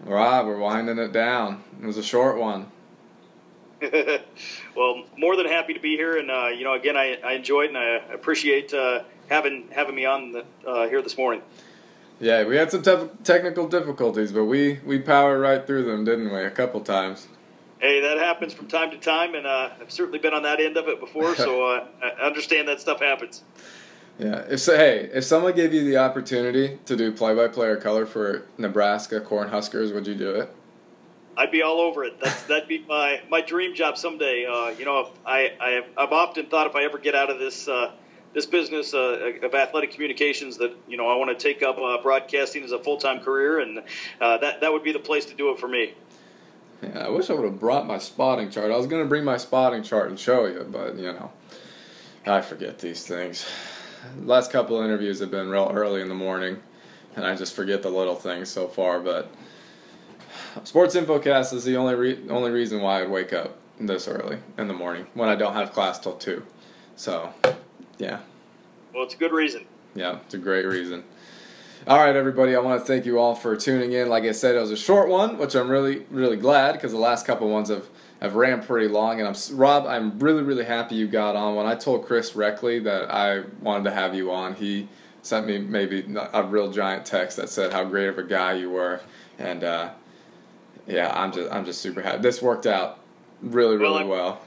Right, 0.00 0.44
we're 0.44 0.58
winding 0.58 0.98
it 0.98 1.12
down. 1.12 1.64
It 1.80 1.86
was 1.86 1.96
a 1.96 2.02
short 2.02 2.36
one. 2.36 2.70
well, 4.76 5.04
more 5.16 5.36
than 5.36 5.46
happy 5.46 5.74
to 5.74 5.80
be 5.80 5.96
here, 5.96 6.18
and 6.18 6.30
uh, 6.30 6.48
you 6.48 6.64
know, 6.64 6.74
again, 6.74 6.96
I, 6.96 7.18
I 7.24 7.32
enjoyed 7.32 7.68
and 7.68 7.78
I 7.78 7.96
appreciate 8.12 8.72
uh, 8.74 9.04
having 9.28 9.68
having 9.70 9.94
me 9.94 10.04
on 10.04 10.32
the, 10.32 10.44
uh, 10.66 10.88
here 10.88 11.02
this 11.02 11.16
morning. 11.16 11.42
Yeah, 12.20 12.44
we 12.44 12.56
had 12.56 12.70
some 12.70 12.82
te- 12.82 13.10
technical 13.24 13.68
difficulties, 13.68 14.32
but 14.32 14.44
we 14.44 14.80
we 14.84 14.98
powered 14.98 15.40
right 15.40 15.66
through 15.66 15.84
them, 15.84 16.04
didn't 16.04 16.32
we? 16.32 16.40
A 16.40 16.50
couple 16.50 16.80
times. 16.80 17.28
Hey, 17.80 18.00
that 18.00 18.18
happens 18.18 18.54
from 18.54 18.68
time 18.68 18.90
to 18.92 18.96
time, 18.96 19.34
and 19.34 19.46
uh, 19.46 19.70
I've 19.80 19.90
certainly 19.90 20.18
been 20.18 20.32
on 20.32 20.42
that 20.44 20.60
end 20.60 20.76
of 20.76 20.88
it 20.88 21.00
before, 21.00 21.34
so 21.34 21.62
uh, 21.70 21.86
I 22.02 22.26
understand 22.26 22.68
that 22.68 22.80
stuff 22.80 23.00
happens. 23.00 23.42
Yeah. 24.18 24.44
If 24.48 24.60
so, 24.60 24.76
hey, 24.76 25.10
if 25.12 25.24
someone 25.24 25.54
gave 25.54 25.74
you 25.74 25.84
the 25.84 25.96
opportunity 25.96 26.78
to 26.86 26.96
do 26.96 27.10
play-by-play 27.12 27.66
or 27.66 27.76
color 27.76 28.06
for 28.06 28.46
Nebraska 28.56 29.20
Cornhuskers, 29.20 29.92
would 29.92 30.06
you 30.06 30.14
do 30.14 30.30
it? 30.30 30.54
I'd 31.36 31.50
be 31.50 31.62
all 31.62 31.80
over 31.80 32.04
it. 32.04 32.20
That's, 32.20 32.42
that'd 32.44 32.68
be 32.68 32.84
my, 32.86 33.20
my 33.28 33.40
dream 33.40 33.74
job 33.74 33.98
someday. 33.98 34.46
Uh, 34.46 34.68
you 34.68 34.84
know, 34.84 35.10
I, 35.26 35.52
I 35.60 35.82
I've 35.96 36.12
often 36.12 36.46
thought 36.46 36.66
if 36.66 36.76
I 36.76 36.84
ever 36.84 36.98
get 36.98 37.14
out 37.14 37.30
of 37.30 37.38
this 37.38 37.68
uh, 37.68 37.92
this 38.34 38.46
business 38.46 38.94
uh, 38.94 39.32
of 39.42 39.54
athletic 39.54 39.92
communications 39.92 40.58
that 40.58 40.76
you 40.88 40.96
know 40.96 41.08
I 41.08 41.16
want 41.16 41.36
to 41.36 41.42
take 41.42 41.62
up 41.62 41.78
uh, 41.78 42.02
broadcasting 42.02 42.64
as 42.64 42.72
a 42.72 42.78
full 42.78 42.98
time 42.98 43.20
career, 43.20 43.60
and 43.60 43.78
uh, 44.20 44.38
that 44.38 44.60
that 44.60 44.72
would 44.72 44.82
be 44.82 44.92
the 44.92 44.98
place 44.98 45.26
to 45.26 45.34
do 45.34 45.50
it 45.50 45.58
for 45.58 45.68
me. 45.68 45.94
Yeah, 46.82 47.06
I 47.06 47.08
wish 47.08 47.30
I 47.30 47.34
would 47.34 47.44
have 47.44 47.60
brought 47.60 47.86
my 47.86 47.98
spotting 47.98 48.50
chart. 48.50 48.70
I 48.70 48.76
was 48.76 48.86
going 48.86 49.02
to 49.02 49.08
bring 49.08 49.24
my 49.24 49.36
spotting 49.36 49.82
chart 49.82 50.10
and 50.10 50.18
show 50.18 50.46
you, 50.46 50.66
but 50.70 50.96
you 50.96 51.12
know, 51.12 51.32
I 52.26 52.40
forget 52.42 52.78
these 52.78 53.06
things. 53.06 53.46
Last 54.20 54.52
couple 54.52 54.78
of 54.78 54.84
interviews 54.84 55.20
have 55.20 55.30
been 55.30 55.48
real 55.48 55.70
early 55.72 56.02
in 56.02 56.08
the 56.08 56.14
morning, 56.14 56.60
and 57.16 57.24
I 57.24 57.36
just 57.36 57.54
forget 57.54 57.82
the 57.82 57.88
little 57.88 58.16
things 58.16 58.50
so 58.50 58.68
far, 58.68 59.00
but 59.00 59.30
Sports 60.62 60.94
Infocast 60.94 61.52
is 61.52 61.64
the 61.64 61.76
only 61.76 61.94
re- 61.94 62.28
only 62.30 62.50
reason 62.50 62.80
why 62.80 62.98
I 62.98 63.02
would 63.02 63.10
wake 63.10 63.32
up 63.32 63.56
this 63.80 64.06
early 64.06 64.38
in 64.56 64.68
the 64.68 64.74
morning 64.74 65.06
when 65.14 65.28
I 65.28 65.34
don't 65.34 65.54
have 65.54 65.72
class 65.72 65.98
till 65.98 66.14
two. 66.14 66.44
So, 66.96 67.32
yeah. 67.98 68.20
Well, 68.94 69.02
it's 69.02 69.14
a 69.14 69.18
good 69.18 69.32
reason. 69.32 69.66
Yeah, 69.94 70.18
it's 70.24 70.34
a 70.34 70.38
great 70.38 70.66
reason. 70.66 71.02
All 71.86 71.98
right, 71.98 72.16
everybody. 72.16 72.54
I 72.54 72.60
want 72.60 72.80
to 72.80 72.86
thank 72.86 73.04
you 73.04 73.18
all 73.18 73.34
for 73.34 73.56
tuning 73.56 73.92
in. 73.92 74.08
Like 74.08 74.24
I 74.24 74.32
said, 74.32 74.54
it 74.54 74.60
was 74.60 74.70
a 74.70 74.76
short 74.76 75.08
one, 75.08 75.36
which 75.36 75.54
I'm 75.54 75.68
really, 75.68 76.06
really 76.10 76.36
glad 76.36 76.72
because 76.72 76.92
the 76.92 76.98
last 76.98 77.26
couple 77.26 77.48
ones 77.50 77.68
have, 77.68 77.88
have 78.22 78.36
ran 78.36 78.62
pretty 78.62 78.88
long. 78.88 79.20
And 79.20 79.28
I'm 79.28 79.56
Rob. 79.56 79.86
I'm 79.86 80.18
really, 80.18 80.42
really 80.42 80.64
happy 80.64 80.94
you 80.94 81.06
got 81.06 81.36
on. 81.36 81.56
When 81.56 81.66
I 81.66 81.74
told 81.74 82.06
Chris 82.06 82.34
Reckley 82.34 82.78
that 82.80 83.12
I 83.12 83.42
wanted 83.60 83.84
to 83.84 83.90
have 83.90 84.14
you 84.14 84.32
on, 84.32 84.54
he 84.54 84.88
sent 85.20 85.46
me 85.46 85.58
maybe 85.58 86.06
a 86.32 86.42
real 86.42 86.70
giant 86.70 87.04
text 87.04 87.36
that 87.36 87.48
said 87.48 87.72
how 87.72 87.84
great 87.84 88.08
of 88.08 88.18
a 88.18 88.22
guy 88.22 88.54
you 88.54 88.70
were, 88.70 89.00
and 89.38 89.64
uh, 89.64 89.90
yeah, 90.86 91.12
I'm 91.14 91.32
just 91.32 91.52
I'm 91.52 91.64
just 91.64 91.80
super 91.80 92.02
happy. 92.02 92.22
This 92.22 92.42
worked 92.42 92.66
out 92.66 92.98
really, 93.42 93.76
really 93.76 94.04
well. 94.04 94.08
well. 94.08 94.40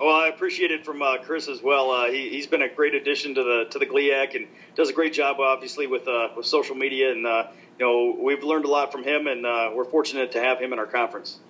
Well, 0.00 0.14
I 0.14 0.28
appreciate 0.28 0.70
it 0.70 0.84
from 0.84 1.02
uh, 1.02 1.18
Chris 1.18 1.48
as 1.48 1.60
well. 1.60 1.90
Uh, 1.90 2.06
he, 2.08 2.36
has 2.36 2.46
been 2.46 2.62
a 2.62 2.68
great 2.68 2.94
addition 2.94 3.34
to 3.34 3.42
the 3.42 3.66
to 3.70 3.78
the 3.78 3.86
GLIAC 3.86 4.36
and 4.36 4.46
does 4.76 4.90
a 4.90 4.92
great 4.92 5.12
job, 5.12 5.40
obviously, 5.40 5.86
with 5.86 6.06
uh, 6.06 6.28
with 6.36 6.46
social 6.46 6.76
media. 6.76 7.10
And 7.10 7.26
uh, 7.26 7.48
you 7.78 7.86
know, 7.86 8.16
we've 8.22 8.44
learned 8.44 8.64
a 8.64 8.68
lot 8.68 8.92
from 8.92 9.02
him, 9.02 9.26
and 9.26 9.44
uh, 9.44 9.70
we're 9.74 9.84
fortunate 9.84 10.32
to 10.32 10.40
have 10.40 10.60
him 10.60 10.72
in 10.72 10.78
our 10.78 10.86
conference. 10.86 11.40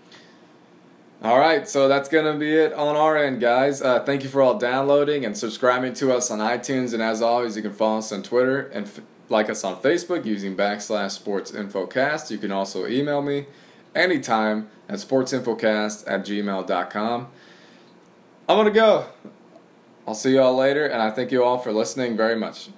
All 1.21 1.39
right, 1.39 1.69
so 1.69 1.89
that's 1.89 2.09
gonna 2.09 2.39
be 2.39 2.55
it 2.55 2.73
on 2.73 2.95
our 2.95 3.17
end, 3.17 3.41
guys. 3.41 3.83
Uh, 3.83 4.03
thank 4.05 4.23
you 4.23 4.29
for 4.29 4.41
all 4.41 4.57
downloading 4.57 5.25
and 5.25 5.37
subscribing 5.37 5.93
to 5.95 6.13
us 6.13 6.31
on 6.31 6.39
iTunes. 6.39 6.95
And 6.95 7.03
as 7.03 7.21
always, 7.21 7.57
you 7.57 7.63
can 7.63 7.73
follow 7.73 7.99
us 7.99 8.13
on 8.13 8.23
Twitter 8.23 8.69
and 8.69 8.87
f- 8.87 9.01
like 9.29 9.51
us 9.51 9.65
on 9.65 9.83
Facebook 9.83 10.25
using 10.25 10.57
backslash 10.57 11.11
Sports 11.11 11.51
Infocast. 11.51 12.31
You 12.31 12.39
can 12.39 12.53
also 12.53 12.87
email 12.87 13.21
me 13.21 13.47
anytime 13.99 14.69
at 14.89 14.97
sportsinfocast 14.97 16.05
at 16.07 16.25
gmail.com. 16.25 17.29
I'm 18.49 18.57
going 18.57 18.65
to 18.67 18.71
go. 18.73 19.07
I'll 20.07 20.15
see 20.15 20.33
you 20.33 20.41
all 20.41 20.57
later, 20.57 20.87
and 20.87 21.03
I 21.03 21.11
thank 21.11 21.31
you 21.31 21.45
all 21.45 21.59
for 21.59 21.73
listening 21.73 22.17
very 22.17 22.37
much. 22.37 22.71